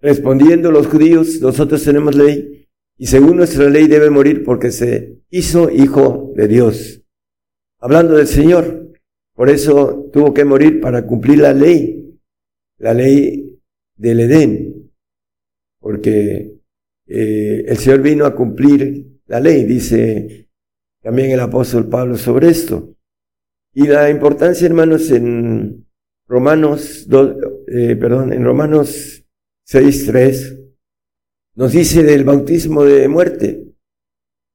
Respondiendo 0.00 0.70
los 0.70 0.86
judíos, 0.86 1.40
nosotros 1.40 1.82
tenemos 1.84 2.14
ley 2.14 2.66
y 2.96 3.06
según 3.06 3.36
nuestra 3.36 3.68
ley 3.68 3.86
debe 3.86 4.10
morir 4.10 4.44
porque 4.44 4.70
se 4.70 5.18
hizo 5.30 5.70
hijo 5.70 6.32
de 6.34 6.48
Dios. 6.48 7.02
Hablando 7.80 8.16
del 8.16 8.26
Señor, 8.26 8.87
por 9.38 9.50
eso 9.50 10.10
tuvo 10.12 10.34
que 10.34 10.44
morir 10.44 10.80
para 10.80 11.06
cumplir 11.06 11.38
la 11.38 11.54
ley, 11.54 12.18
la 12.78 12.92
ley 12.92 13.56
del 13.94 14.18
Edén, 14.18 14.90
porque 15.78 16.58
eh, 17.06 17.64
el 17.68 17.76
Señor 17.76 18.02
vino 18.02 18.26
a 18.26 18.34
cumplir 18.34 19.20
la 19.26 19.38
ley, 19.38 19.62
dice 19.62 20.48
también 21.00 21.30
el 21.30 21.38
apóstol 21.38 21.88
Pablo 21.88 22.16
sobre 22.16 22.48
esto. 22.48 22.96
Y 23.72 23.86
la 23.86 24.10
importancia, 24.10 24.66
hermanos, 24.66 25.08
en 25.12 25.86
Romanos, 26.26 27.06
eh, 27.68 27.94
perdón, 27.94 28.32
en 28.32 28.42
Romanos 28.42 29.24
6.3, 29.68 30.72
nos 31.54 31.70
dice 31.70 32.02
del 32.02 32.24
bautismo 32.24 32.82
de 32.82 33.06
muerte. 33.06 33.72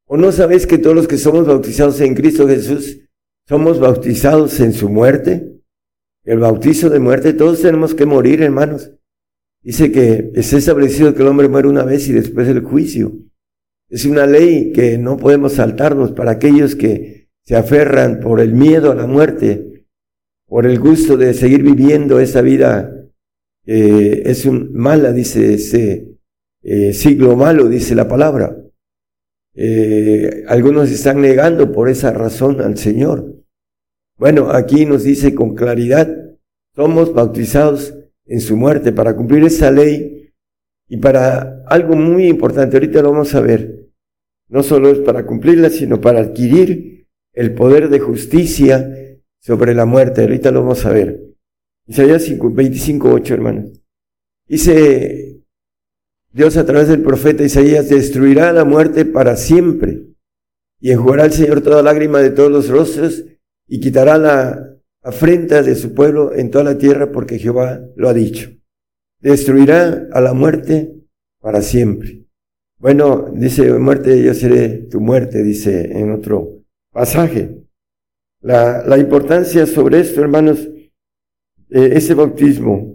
¿O 0.07 0.17
no 0.17 0.33
sabéis 0.33 0.67
que 0.67 0.77
todos 0.77 0.93
los 0.97 1.07
que 1.07 1.17
somos 1.17 1.47
bautizados 1.47 2.01
en 2.01 2.15
Cristo 2.15 2.45
Jesús 2.49 3.02
somos 3.47 3.79
bautizados 3.79 4.59
en 4.59 4.73
su 4.73 4.89
muerte? 4.89 5.61
El 6.23 6.39
bautizo 6.39 6.89
de 6.89 6.99
muerte, 6.99 7.33
todos 7.33 7.61
tenemos 7.61 7.93
que 7.93 8.05
morir, 8.05 8.41
hermanos. 8.41 8.91
Dice 9.61 9.91
que 9.91 10.31
es 10.33 10.53
establecido 10.53 11.13
que 11.13 11.21
el 11.21 11.27
hombre 11.27 11.49
muere 11.49 11.67
una 11.67 11.83
vez 11.83 12.07
y 12.07 12.13
después 12.13 12.47
el 12.47 12.61
juicio. 12.61 13.13
Es 13.89 14.05
una 14.05 14.25
ley 14.25 14.71
que 14.71 14.97
no 14.97 15.17
podemos 15.17 15.53
saltarnos 15.53 16.11
para 16.13 16.31
aquellos 16.31 16.75
que 16.75 17.29
se 17.43 17.55
aferran 17.55 18.19
por 18.19 18.39
el 18.39 18.53
miedo 18.53 18.91
a 18.91 18.95
la 18.95 19.05
muerte, 19.05 19.85
por 20.47 20.65
el 20.65 20.79
gusto 20.79 21.17
de 21.17 21.33
seguir 21.33 21.63
viviendo 21.63 22.19
esa 22.19 22.41
vida 22.41 23.03
es 23.65 24.45
un 24.45 24.73
mala, 24.73 25.11
dice 25.11 25.53
ese 25.53 26.17
eh, 26.61 26.93
siglo 26.93 27.35
malo, 27.35 27.67
dice 27.67 27.95
la 27.95 28.07
palabra. 28.07 28.57
Eh, 29.55 30.43
algunos 30.47 30.89
están 30.91 31.21
negando 31.21 31.71
por 31.71 31.89
esa 31.89 32.11
razón 32.11 32.61
al 32.61 32.77
Señor. 32.77 33.32
Bueno, 34.17 34.51
aquí 34.51 34.85
nos 34.85 35.03
dice 35.03 35.33
con 35.33 35.55
claridad, 35.55 36.07
somos 36.75 37.13
bautizados 37.13 37.93
en 38.25 38.39
su 38.41 38.55
muerte 38.55 38.91
para 38.91 39.15
cumplir 39.15 39.43
esa 39.43 39.71
ley 39.71 40.31
y 40.87 40.97
para 40.97 41.63
algo 41.67 41.95
muy 41.95 42.27
importante, 42.27 42.77
ahorita 42.77 43.01
lo 43.01 43.11
vamos 43.11 43.33
a 43.35 43.41
ver, 43.41 43.89
no 44.49 44.63
solo 44.63 44.89
es 44.89 44.99
para 44.99 45.25
cumplirla, 45.25 45.69
sino 45.69 45.99
para 45.99 46.19
adquirir 46.19 47.07
el 47.33 47.53
poder 47.53 47.89
de 47.89 47.99
justicia 47.99 49.19
sobre 49.39 49.73
la 49.73 49.85
muerte, 49.85 50.21
ahorita 50.21 50.51
lo 50.51 50.61
vamos 50.61 50.85
a 50.85 50.91
ver. 50.91 51.33
Isaías 51.87 52.25
25, 52.39 53.11
8, 53.11 53.33
hermanos. 53.33 53.71
Dice 54.47 55.43
Dios 56.31 56.57
a 56.57 56.65
través 56.65 56.87
del 56.87 57.01
profeta 57.01 57.43
Isaías 57.43 57.89
destruirá 57.89 58.51
la 58.53 58.65
muerte 58.65 59.05
para 59.05 59.35
siempre 59.35 60.07
y 60.79 60.91
enjugará 60.91 61.23
al 61.23 61.33
Señor 61.33 61.61
toda 61.61 61.83
lágrima 61.83 62.19
de 62.19 62.31
todos 62.31 62.51
los 62.51 62.69
rostros 62.69 63.23
y 63.67 63.79
quitará 63.79 64.17
la 64.17 64.69
afrenta 65.01 65.61
de 65.61 65.75
su 65.75 65.93
pueblo 65.93 66.33
en 66.33 66.51
toda 66.51 66.63
la 66.63 66.77
tierra 66.77 67.11
porque 67.11 67.39
Jehová 67.39 67.81
lo 67.95 68.09
ha 68.09 68.13
dicho. 68.13 68.49
Destruirá 69.19 70.07
a 70.11 70.21
la 70.21 70.33
muerte 70.33 70.93
para 71.39 71.61
siempre. 71.61 72.25
Bueno, 72.77 73.31
dice 73.33 73.71
muerte, 73.79 74.21
yo 74.21 74.33
seré 74.33 74.87
tu 74.89 74.99
muerte, 74.99 75.43
dice 75.43 75.97
en 75.97 76.11
otro 76.11 76.63
pasaje. 76.91 77.63
La, 78.41 78.83
la 78.85 78.97
importancia 78.97 79.65
sobre 79.65 80.01
esto, 80.01 80.21
hermanos, 80.21 80.69
ese 81.69 82.13
bautismo, 82.13 82.93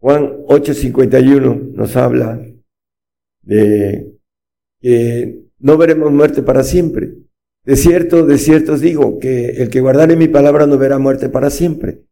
Juan 0.00 0.44
8:51 0.46 1.72
nos 1.72 1.96
habla 1.96 2.40
de 3.42 4.14
que 4.80 5.44
no 5.58 5.76
veremos 5.76 6.12
muerte 6.12 6.42
para 6.42 6.62
siempre. 6.62 7.17
De 7.68 7.76
cierto, 7.76 8.24
de 8.24 8.38
cierto 8.38 8.72
os 8.72 8.80
digo 8.80 9.18
que 9.18 9.50
el 9.60 9.68
que 9.68 9.82
guardare 9.82 10.16
mi 10.16 10.26
palabra 10.26 10.66
no 10.66 10.78
verá 10.78 10.98
muerte 10.98 11.28
para 11.28 11.50
siempre. 11.50 12.06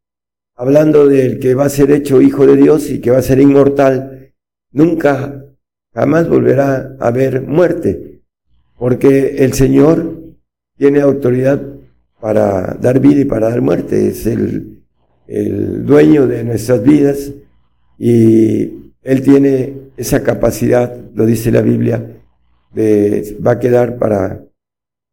Hablando 0.55 1.07
del 1.07 1.39
que 1.39 1.55
va 1.55 1.65
a 1.65 1.71
ser 1.71 1.91
hecho 1.93 2.21
hijo 2.21 2.47
de 2.47 2.57
Dios 2.57 2.91
y 2.91 3.01
que 3.01 3.11
va 3.11 3.17
a 3.17 3.23
ser 3.23 3.41
inmortal, 3.41 4.35
nunca, 4.73 5.47
jamás 5.95 6.29
volverá 6.29 6.95
a 7.01 7.09
haber 7.09 7.41
muerte, 7.41 8.21
porque 8.77 9.37
el 9.39 9.55
Señor 9.55 10.25
tiene 10.77 11.01
autoridad 11.01 11.63
para 12.21 12.77
dar 12.79 13.01
vida 13.01 13.23
y 13.23 13.25
para 13.25 13.49
dar 13.49 13.63
muerte, 13.63 14.09
es 14.09 14.27
el, 14.27 14.83
el 15.27 15.87
dueño 15.87 16.27
de 16.27 16.45
nuestras 16.45 16.83
vidas 16.83 17.33
y 17.99 18.93
Él 19.03 19.23
tiene 19.23 19.73
esa 19.97 20.23
capacidad, 20.23 20.95
lo 21.15 21.25
dice 21.25 21.51
la 21.51 21.63
Biblia, 21.63 22.21
de, 22.75 23.39
va 23.43 23.53
a 23.53 23.59
quedar 23.59 23.97
para 23.97 24.46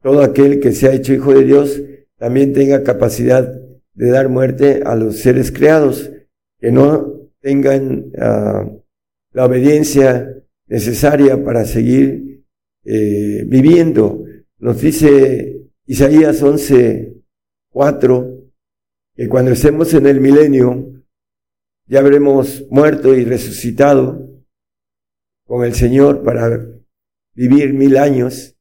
todo 0.04 0.22
aquel 0.22 0.60
que 0.60 0.74
se 0.74 0.88
ha 0.88 0.94
hecho 0.94 1.14
hijo 1.14 1.34
de 1.34 1.46
Dios, 1.46 1.82
también 2.18 2.54
tenga 2.54 2.84
capacidad 2.84 3.52
de 3.94 4.10
dar 4.10 4.30
muerte 4.30 4.84
a 4.86 4.96
los 4.96 5.20
seres 5.20 5.52
creados, 5.52 6.12
que 6.60 6.72
no 6.72 7.32
tengan 7.40 8.12
ah, 8.20 8.70
la 9.32 9.46
obediencia 9.46 10.44
necesaria 10.68 11.44
para 11.44 11.66
seguir 11.66 12.44
eh, 12.86 13.44
viviendo. 13.48 14.26
Nos 14.60 14.82
dice 14.82 15.70
Isaías 15.86 16.42
11, 16.42 17.16
4, 17.70 18.44
que 19.16 19.28
cuando 19.28 19.52
estemos 19.52 19.94
en 19.94 20.08
el 20.08 20.20
milenio, 20.20 21.04
ya 21.86 22.00
habremos 22.00 22.66
muerto 22.70 23.16
y 23.16 23.26
resucitado 23.26 24.30
con 25.46 25.66
el 25.66 25.74
Señor 25.76 26.24
para 26.24 26.66
vivir 27.36 27.74
mil 27.74 27.98
años. 27.98 28.56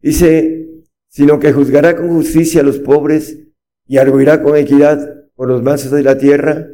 Dice, 0.00 0.51
sino 1.12 1.38
que 1.38 1.52
juzgará 1.52 1.94
con 1.94 2.08
justicia 2.08 2.62
a 2.62 2.64
los 2.64 2.78
pobres 2.78 3.38
y 3.86 3.98
arguirá 3.98 4.42
con 4.42 4.56
equidad 4.56 5.26
por 5.34 5.46
los 5.46 5.62
mansos 5.62 5.90
de 5.90 6.02
la 6.02 6.16
tierra 6.16 6.68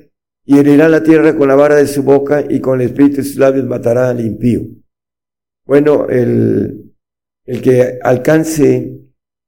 y 0.44 0.58
herirá 0.58 0.88
la 0.88 1.02
tierra 1.02 1.36
con 1.36 1.48
la 1.48 1.56
vara 1.56 1.74
de 1.74 1.88
su 1.88 2.04
boca 2.04 2.44
y 2.48 2.60
con 2.60 2.80
el 2.80 2.86
espíritu 2.86 3.16
de 3.16 3.24
sus 3.24 3.36
labios 3.36 3.66
matará 3.66 4.10
al 4.10 4.24
impío. 4.24 4.62
Bueno, 5.66 6.08
el, 6.08 6.94
el 7.46 7.62
que 7.62 7.98
alcance 8.00 9.00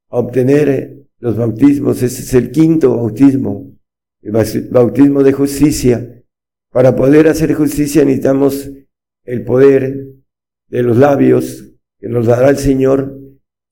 a 0.08 0.18
obtener 0.18 1.06
los 1.20 1.36
bautismos, 1.36 2.02
ese 2.02 2.22
es 2.22 2.34
el 2.34 2.50
quinto 2.50 2.96
bautismo, 2.96 3.72
el 4.22 4.32
bautismo 4.70 5.22
de 5.22 5.32
justicia. 5.32 6.24
Para 6.72 6.96
poder 6.96 7.28
hacer 7.28 7.54
justicia 7.54 8.04
necesitamos 8.04 8.68
el 9.24 9.44
poder 9.44 10.14
de 10.66 10.82
los 10.82 10.96
labios 10.96 11.64
que 12.00 12.08
nos 12.08 12.26
dará 12.26 12.50
el 12.50 12.58
Señor 12.58 13.16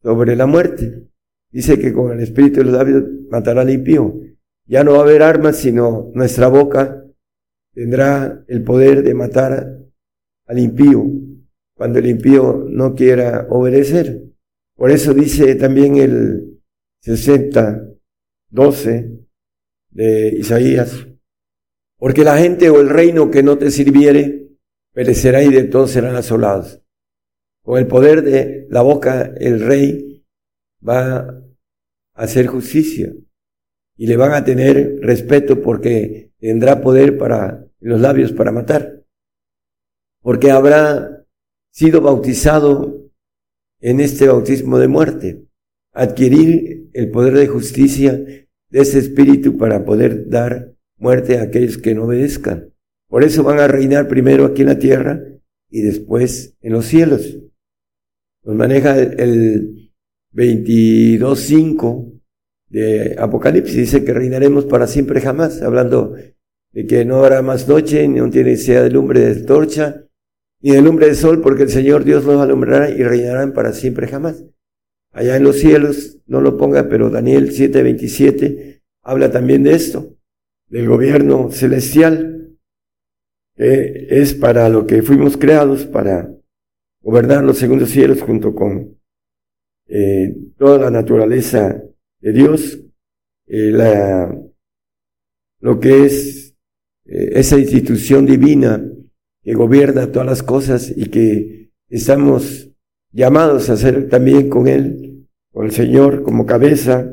sobre 0.00 0.36
la 0.36 0.46
muerte. 0.46 1.07
Dice 1.50 1.78
que 1.78 1.92
con 1.92 2.12
el 2.12 2.20
espíritu 2.20 2.60
de 2.60 2.64
los 2.64 2.74
labios 2.74 3.04
matará 3.30 3.62
al 3.62 3.70
impío. 3.70 4.20
Ya 4.66 4.84
no 4.84 4.92
va 4.92 4.98
a 4.98 5.02
haber 5.02 5.22
armas, 5.22 5.56
sino 5.56 6.10
nuestra 6.14 6.48
boca 6.48 7.04
tendrá 7.72 8.44
el 8.48 8.62
poder 8.64 9.02
de 9.02 9.14
matar 9.14 9.78
al 10.46 10.58
impío 10.58 11.04
cuando 11.74 12.00
el 12.00 12.06
impío 12.06 12.66
no 12.68 12.94
quiera 12.94 13.46
obedecer. 13.50 14.24
Por 14.74 14.90
eso 14.90 15.14
dice 15.14 15.54
también 15.54 15.96
el 15.96 16.60
60, 17.02 17.88
12 18.50 19.10
de 19.90 20.28
Isaías, 20.36 21.06
porque 21.98 22.24
la 22.24 22.36
gente 22.38 22.68
o 22.70 22.80
el 22.80 22.88
reino 22.88 23.30
que 23.30 23.42
no 23.42 23.58
te 23.58 23.70
sirviere 23.70 24.48
perecerá 24.92 25.42
y 25.42 25.52
de 25.52 25.64
todos 25.64 25.92
serán 25.92 26.16
asolados. 26.16 26.82
Con 27.62 27.78
el 27.78 27.86
poder 27.86 28.22
de 28.22 28.66
la 28.70 28.82
boca, 28.82 29.32
el 29.38 29.60
rey 29.60 30.07
va 30.86 31.18
a 31.18 31.42
hacer 32.14 32.46
justicia 32.46 33.12
y 33.96 34.06
le 34.06 34.16
van 34.16 34.32
a 34.32 34.44
tener 34.44 34.98
respeto 35.00 35.60
porque 35.60 36.32
tendrá 36.38 36.80
poder 36.80 37.18
para 37.18 37.66
los 37.80 38.00
labios 38.00 38.32
para 38.32 38.52
matar. 38.52 39.04
Porque 40.22 40.50
habrá 40.50 41.24
sido 41.70 42.00
bautizado 42.00 43.10
en 43.80 44.00
este 44.00 44.28
bautismo 44.28 44.78
de 44.78 44.88
muerte, 44.88 45.44
adquirir 45.92 46.90
el 46.92 47.10
poder 47.10 47.34
de 47.34 47.46
justicia 47.46 48.12
de 48.12 48.80
ese 48.80 48.98
espíritu 48.98 49.56
para 49.56 49.84
poder 49.84 50.28
dar 50.28 50.74
muerte 50.96 51.38
a 51.38 51.42
aquellos 51.42 51.78
que 51.78 51.94
no 51.94 52.04
obedezcan. 52.04 52.72
Por 53.08 53.24
eso 53.24 53.42
van 53.42 53.60
a 53.60 53.68
reinar 53.68 54.08
primero 54.08 54.44
aquí 54.44 54.62
en 54.62 54.68
la 54.68 54.78
tierra 54.78 55.22
y 55.70 55.82
después 55.82 56.56
en 56.60 56.72
los 56.72 56.86
cielos. 56.86 57.38
Nos 58.44 58.56
maneja 58.56 58.98
el 58.98 59.87
22.5 60.34 62.20
de 62.68 63.16
Apocalipsis, 63.18 63.76
dice 63.76 64.04
que 64.04 64.12
reinaremos 64.12 64.66
para 64.66 64.86
siempre 64.86 65.20
jamás, 65.20 65.62
hablando 65.62 66.14
de 66.72 66.86
que 66.86 67.04
no 67.04 67.24
habrá 67.24 67.42
más 67.42 67.66
noche, 67.68 68.06
ni 68.06 68.18
no 68.18 68.30
tiene 68.30 68.56
sea 68.56 68.82
de 68.82 68.90
lumbre 68.90 69.20
de 69.20 69.42
torcha, 69.42 70.04
ni 70.60 70.72
de 70.72 70.82
lumbre 70.82 71.06
de 71.06 71.14
sol, 71.14 71.40
porque 71.40 71.62
el 71.62 71.70
Señor 71.70 72.04
Dios 72.04 72.24
nos 72.24 72.40
alumbrará 72.40 72.90
y 72.90 73.02
reinarán 73.02 73.52
para 73.52 73.72
siempre 73.72 74.06
jamás. 74.06 74.44
Allá 75.12 75.36
en 75.36 75.44
los 75.44 75.56
cielos, 75.58 76.18
no 76.26 76.40
lo 76.40 76.58
ponga, 76.58 76.88
pero 76.88 77.10
Daniel 77.10 77.50
7:27 77.50 78.82
habla 79.02 79.30
también 79.30 79.62
de 79.62 79.72
esto, 79.74 80.16
del 80.68 80.86
gobierno 80.88 81.50
celestial 81.50 82.34
es 83.56 84.34
para 84.34 84.68
lo 84.68 84.86
que 84.86 85.02
fuimos 85.02 85.36
creados, 85.36 85.84
para 85.86 86.32
gobernar 87.02 87.42
los 87.42 87.58
segundos 87.58 87.90
cielos 87.90 88.22
junto 88.22 88.54
con 88.54 88.97
eh, 89.88 90.36
toda 90.58 90.78
la 90.78 90.90
naturaleza 90.90 91.82
de 92.20 92.32
Dios, 92.32 92.78
eh, 93.46 93.72
lo 95.60 95.80
que 95.80 96.04
es 96.04 96.54
eh, 97.06 97.30
esa 97.32 97.58
institución 97.58 98.26
divina 98.26 98.84
que 99.42 99.54
gobierna 99.54 100.12
todas 100.12 100.28
las 100.28 100.42
cosas 100.42 100.92
y 100.94 101.06
que 101.06 101.70
estamos 101.88 102.70
llamados 103.12 103.70
a 103.70 103.78
ser 103.78 104.10
también 104.10 104.50
con 104.50 104.68
Él, 104.68 105.26
con 105.50 105.64
el 105.64 105.72
Señor 105.72 106.22
como 106.22 106.44
cabeza 106.44 107.10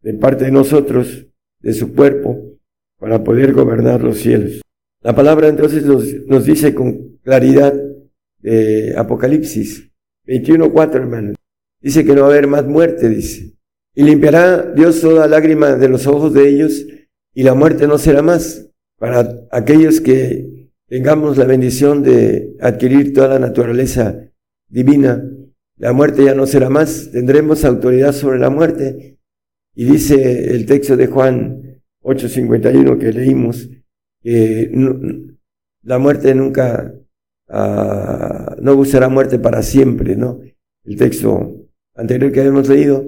de 0.00 0.14
parte 0.14 0.44
de 0.44 0.52
nosotros, 0.52 1.26
de 1.60 1.72
su 1.72 1.94
cuerpo, 1.94 2.58
para 2.98 3.24
poder 3.24 3.52
gobernar 3.52 4.04
los 4.04 4.18
cielos. 4.18 4.62
La 5.02 5.16
palabra 5.16 5.48
entonces 5.48 5.84
nos, 5.84 6.04
nos 6.26 6.44
dice 6.44 6.74
con 6.74 7.18
claridad 7.24 7.74
de 8.38 8.94
Apocalipsis 8.96 9.90
21.4, 10.26 10.94
hermanos. 10.94 11.37
Dice 11.80 12.04
que 12.04 12.14
no 12.14 12.22
va 12.22 12.28
a 12.28 12.30
haber 12.30 12.46
más 12.46 12.66
muerte, 12.66 13.08
dice. 13.08 13.54
Y 13.94 14.02
limpiará 14.02 14.62
Dios 14.62 15.00
toda 15.00 15.26
lágrima 15.26 15.76
de 15.76 15.88
los 15.88 16.06
ojos 16.06 16.32
de 16.34 16.48
ellos 16.48 16.86
y 17.34 17.42
la 17.42 17.54
muerte 17.54 17.86
no 17.86 17.98
será 17.98 18.22
más 18.22 18.70
para 18.98 19.46
aquellos 19.50 20.00
que 20.00 20.70
tengamos 20.86 21.36
la 21.36 21.44
bendición 21.44 22.02
de 22.02 22.56
adquirir 22.60 23.12
toda 23.12 23.28
la 23.28 23.38
naturaleza 23.38 24.30
divina. 24.68 25.22
La 25.76 25.92
muerte 25.92 26.24
ya 26.24 26.34
no 26.34 26.46
será 26.46 26.70
más, 26.70 27.10
tendremos 27.12 27.64
autoridad 27.64 28.12
sobre 28.12 28.38
la 28.38 28.50
muerte. 28.50 29.18
Y 29.74 29.84
dice 29.84 30.54
el 30.54 30.66
texto 30.66 30.96
de 30.96 31.06
Juan 31.06 31.82
8:51 32.02 32.98
que 32.98 33.12
leímos, 33.12 33.68
que 34.20 34.70
la 35.82 35.98
muerte 35.98 36.34
nunca, 36.34 36.92
uh, 37.48 38.60
no 38.60 38.76
buscará 38.76 39.08
muerte 39.08 39.38
para 39.38 39.62
siempre, 39.62 40.16
¿no? 40.16 40.40
El 40.84 40.96
texto 40.96 41.67
anterior 41.98 42.32
que 42.32 42.40
habíamos 42.40 42.68
leído, 42.68 43.04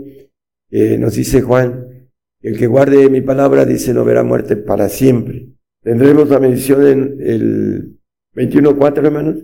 eh, 0.71 0.99
nos 0.99 1.15
dice 1.15 1.41
Juan, 1.41 2.11
el 2.43 2.59
que 2.59 2.67
guarde 2.67 3.09
mi 3.09 3.21
palabra 3.21 3.65
dice 3.65 3.95
no 3.95 4.05
verá 4.05 4.23
muerte 4.23 4.57
para 4.57 4.89
siempre. 4.89 5.49
Tendremos 5.83 6.29
la 6.29 6.41
mención 6.41 6.87
en 6.87 7.17
el 7.21 7.99
21.4, 8.35 8.99
hermanos, 8.99 9.37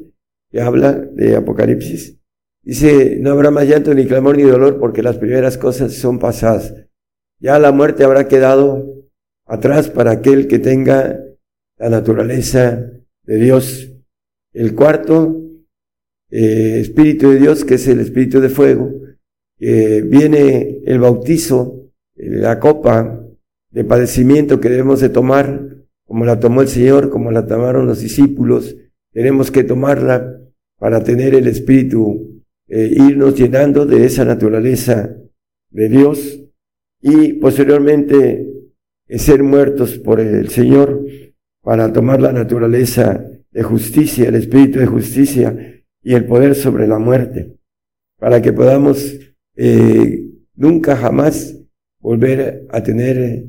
que 0.50 0.60
habla 0.60 0.92
de 0.92 1.36
Apocalipsis. 1.36 2.18
Dice, 2.62 3.18
no 3.20 3.30
habrá 3.30 3.50
más 3.50 3.66
llanto, 3.66 3.94
ni 3.94 4.06
clamor, 4.06 4.36
ni 4.36 4.42
dolor, 4.42 4.78
porque 4.78 5.02
las 5.02 5.18
primeras 5.18 5.56
cosas 5.56 5.94
son 5.94 6.18
pasadas. 6.18 6.74
Ya 7.38 7.58
la 7.58 7.72
muerte 7.72 8.04
habrá 8.04 8.28
quedado 8.28 9.06
atrás 9.46 9.88
para 9.88 10.10
aquel 10.10 10.48
que 10.48 10.58
tenga 10.58 11.20
la 11.78 11.88
naturaleza 11.88 12.90
de 13.22 13.36
Dios. 13.36 13.92
El 14.52 14.74
cuarto, 14.74 15.42
eh, 16.30 16.80
Espíritu 16.80 17.30
de 17.30 17.38
Dios, 17.38 17.64
que 17.64 17.74
es 17.74 17.86
el 17.86 18.00
Espíritu 18.00 18.40
de 18.40 18.48
fuego, 18.48 19.05
viene 19.58 20.82
el 20.84 20.98
bautizo, 20.98 21.86
la 22.16 22.60
copa 22.60 23.22
de 23.70 23.84
padecimiento 23.84 24.60
que 24.60 24.70
debemos 24.70 25.00
de 25.00 25.08
tomar, 25.10 25.76
como 26.06 26.24
la 26.24 26.40
tomó 26.40 26.62
el 26.62 26.68
Señor, 26.68 27.10
como 27.10 27.30
la 27.30 27.46
tomaron 27.46 27.86
los 27.86 28.00
discípulos, 28.00 28.76
tenemos 29.12 29.50
que 29.50 29.64
tomarla 29.64 30.40
para 30.78 31.02
tener 31.02 31.34
el 31.34 31.46
Espíritu, 31.46 32.42
eh, 32.68 32.90
irnos 32.96 33.34
llenando 33.34 33.86
de 33.86 34.04
esa 34.04 34.24
naturaleza 34.24 35.16
de 35.70 35.88
Dios 35.88 36.40
y 37.00 37.34
posteriormente 37.34 38.46
eh, 39.08 39.18
ser 39.18 39.42
muertos 39.42 39.98
por 39.98 40.20
el 40.20 40.48
Señor 40.48 41.04
para 41.62 41.92
tomar 41.92 42.20
la 42.20 42.32
naturaleza 42.32 43.24
de 43.50 43.62
justicia, 43.62 44.28
el 44.28 44.36
Espíritu 44.36 44.78
de 44.78 44.86
justicia 44.86 45.82
y 46.02 46.14
el 46.14 46.26
poder 46.26 46.54
sobre 46.54 46.86
la 46.86 46.98
muerte, 46.98 47.56
para 48.18 48.40
que 48.40 48.52
podamos 48.52 49.18
eh, 49.56 50.26
nunca 50.54 50.96
jamás 50.96 51.58
volver 52.00 52.66
a 52.70 52.82
tener, 52.82 53.44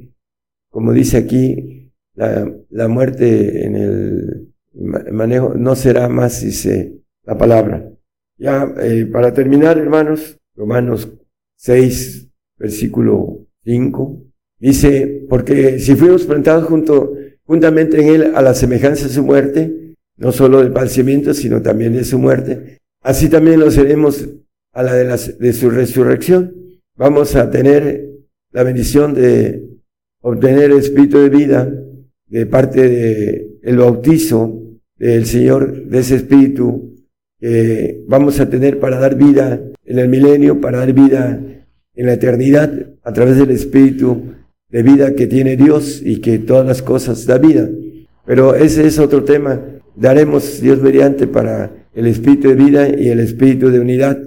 como 0.70 0.94
dice 0.94 1.18
aquí, 1.18 1.92
la, 2.16 2.52
la 2.70 2.88
muerte 2.88 3.66
en 3.66 3.76
el 3.76 4.48
manejo, 4.74 5.54
no 5.56 5.76
será 5.76 6.10
más, 6.10 6.42
dice 6.42 7.02
la 7.24 7.38
palabra. 7.38 7.92
Ya, 8.38 8.72
eh, 8.82 9.08
para 9.12 9.34
terminar, 9.34 9.78
hermanos, 9.78 10.38
Romanos 10.56 11.12
6, 11.58 12.30
versículo 12.58 13.46
5, 13.64 14.24
dice, 14.60 15.26
porque 15.30 15.80
si 15.80 15.96
fuimos 15.96 16.26
plantados 16.26 16.66
junto, 16.66 17.14
juntamente 17.44 18.00
en 18.00 18.08
él 18.08 18.32
a 18.36 18.42
la 18.42 18.54
semejanza 18.54 19.08
de 19.08 19.14
su 19.14 19.24
muerte, 19.24 19.96
no 20.18 20.32
solo 20.32 20.60
del 20.60 20.72
padecimiento, 20.72 21.34
sino 21.34 21.62
también 21.62 21.94
de 21.94 22.04
su 22.04 22.20
muerte, 22.20 22.78
así 23.02 23.30
también 23.30 23.60
lo 23.60 23.72
seremos 23.72 24.28
a 24.78 24.84
la 24.84 24.94
de, 24.94 25.54
su 25.54 25.72
resurrección, 25.72 26.54
vamos 26.96 27.36
a 27.36 27.50
tener 27.50 28.12
la 28.52 28.62
bendición 28.62 29.16
de 29.16 29.64
obtener 30.22 30.70
el 30.72 30.78
espíritu 30.78 31.18
de 31.18 31.30
vida 31.30 31.74
de 32.28 32.46
parte 32.46 32.88
del 32.88 33.58
el 33.64 33.78
bautizo 33.78 34.62
del 35.00 35.26
Señor, 35.26 35.86
de 35.86 35.98
ese 35.98 36.18
espíritu 36.18 36.94
que 37.40 38.04
vamos 38.08 38.40
a 38.40 38.52
tener 38.52 38.80
para 38.80 39.00
dar 39.00 39.16
vida 39.16 39.60
en 39.84 39.98
el 39.98 40.10
milenio, 40.10 40.62
para 40.62 40.78
dar 40.78 40.94
vida 40.94 41.42
en 41.96 42.06
la 42.06 42.14
eternidad 42.14 42.72
a 43.02 43.14
través 43.14 43.38
del 43.38 43.50
espíritu 43.50 44.36
de 44.70 44.84
vida 44.84 45.16
que 45.16 45.26
tiene 45.26 45.58
Dios 45.58 46.04
y 46.06 46.22
que 46.22 46.38
todas 46.38 46.68
las 46.68 46.84
cosas 46.84 47.26
da 47.26 47.40
vida. 47.40 47.68
Pero 48.28 48.54
ese 48.54 48.86
es 48.86 49.00
otro 49.00 49.24
tema. 49.24 49.60
Daremos 49.96 50.62
Dios 50.62 50.80
mediante 50.84 51.26
para 51.26 51.72
el 51.96 52.06
espíritu 52.06 52.50
de 52.50 52.56
vida 52.56 52.90
y 52.90 53.08
el 53.08 53.20
espíritu 53.22 53.72
de 53.72 53.80
unidad 53.80 54.20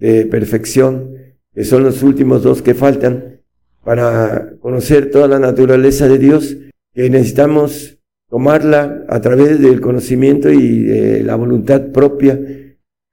de 0.00 0.26
perfección, 0.26 1.14
que 1.54 1.64
son 1.64 1.84
los 1.84 2.02
últimos 2.02 2.42
dos 2.42 2.62
que 2.62 2.74
faltan 2.74 3.40
para 3.84 4.54
conocer 4.60 5.10
toda 5.10 5.28
la 5.28 5.38
naturaleza 5.38 6.08
de 6.08 6.18
Dios, 6.18 6.56
que 6.92 7.08
necesitamos 7.08 7.98
tomarla 8.28 9.04
a 9.08 9.20
través 9.20 9.60
del 9.60 9.80
conocimiento 9.80 10.50
y 10.50 10.84
de 10.84 11.22
la 11.22 11.36
voluntad 11.36 11.90
propia 11.92 12.38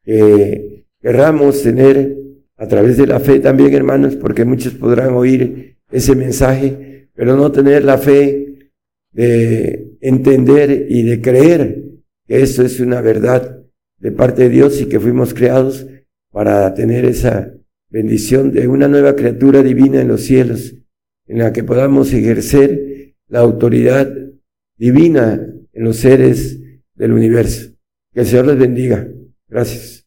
que 0.04 0.86
querramos 1.02 1.62
tener 1.62 2.16
a 2.58 2.68
través 2.68 2.98
de 2.98 3.08
la 3.08 3.20
fe 3.20 3.40
también, 3.40 3.74
hermanos, 3.74 4.16
porque 4.16 4.46
muchos 4.46 4.74
podrán 4.74 5.14
oír 5.14 5.78
ese 5.92 6.16
mensaje, 6.16 7.10
pero 7.14 7.36
no 7.36 7.52
tener 7.52 7.84
la 7.84 7.98
fe 7.98 8.72
de 9.12 9.98
entender 10.02 10.88
y 10.90 11.04
de 11.04 11.22
creer 11.22 11.84
que 12.28 12.42
eso 12.42 12.64
es 12.64 12.80
una 12.80 13.02
verdad 13.02 13.64
de 14.00 14.12
parte 14.12 14.44
de 14.44 14.50
Dios 14.50 14.80
y 14.82 14.86
que 14.86 15.00
fuimos 15.00 15.34
creados 15.34 15.88
para 16.38 16.72
tener 16.76 17.04
esa 17.04 17.52
bendición 17.90 18.52
de 18.52 18.68
una 18.68 18.88
nueva 18.88 19.16
criatura 19.16 19.64
divina 19.64 20.02
en 20.02 20.08
los 20.08 20.22
cielos, 20.22 20.76
en 21.26 21.40
la 21.40 21.52
que 21.52 21.64
podamos 21.64 22.14
ejercer 22.14 23.16
la 23.28 23.40
autoridad 23.40 24.08
divina 24.78 25.44
en 25.74 25.84
los 25.84 25.98
seres 25.98 26.60
del 26.94 27.14
universo. 27.14 27.72
Que 28.14 28.20
el 28.20 28.28
Señor 28.28 28.46
les 28.46 28.60
bendiga. 28.60 29.08
Gracias. 29.48 30.07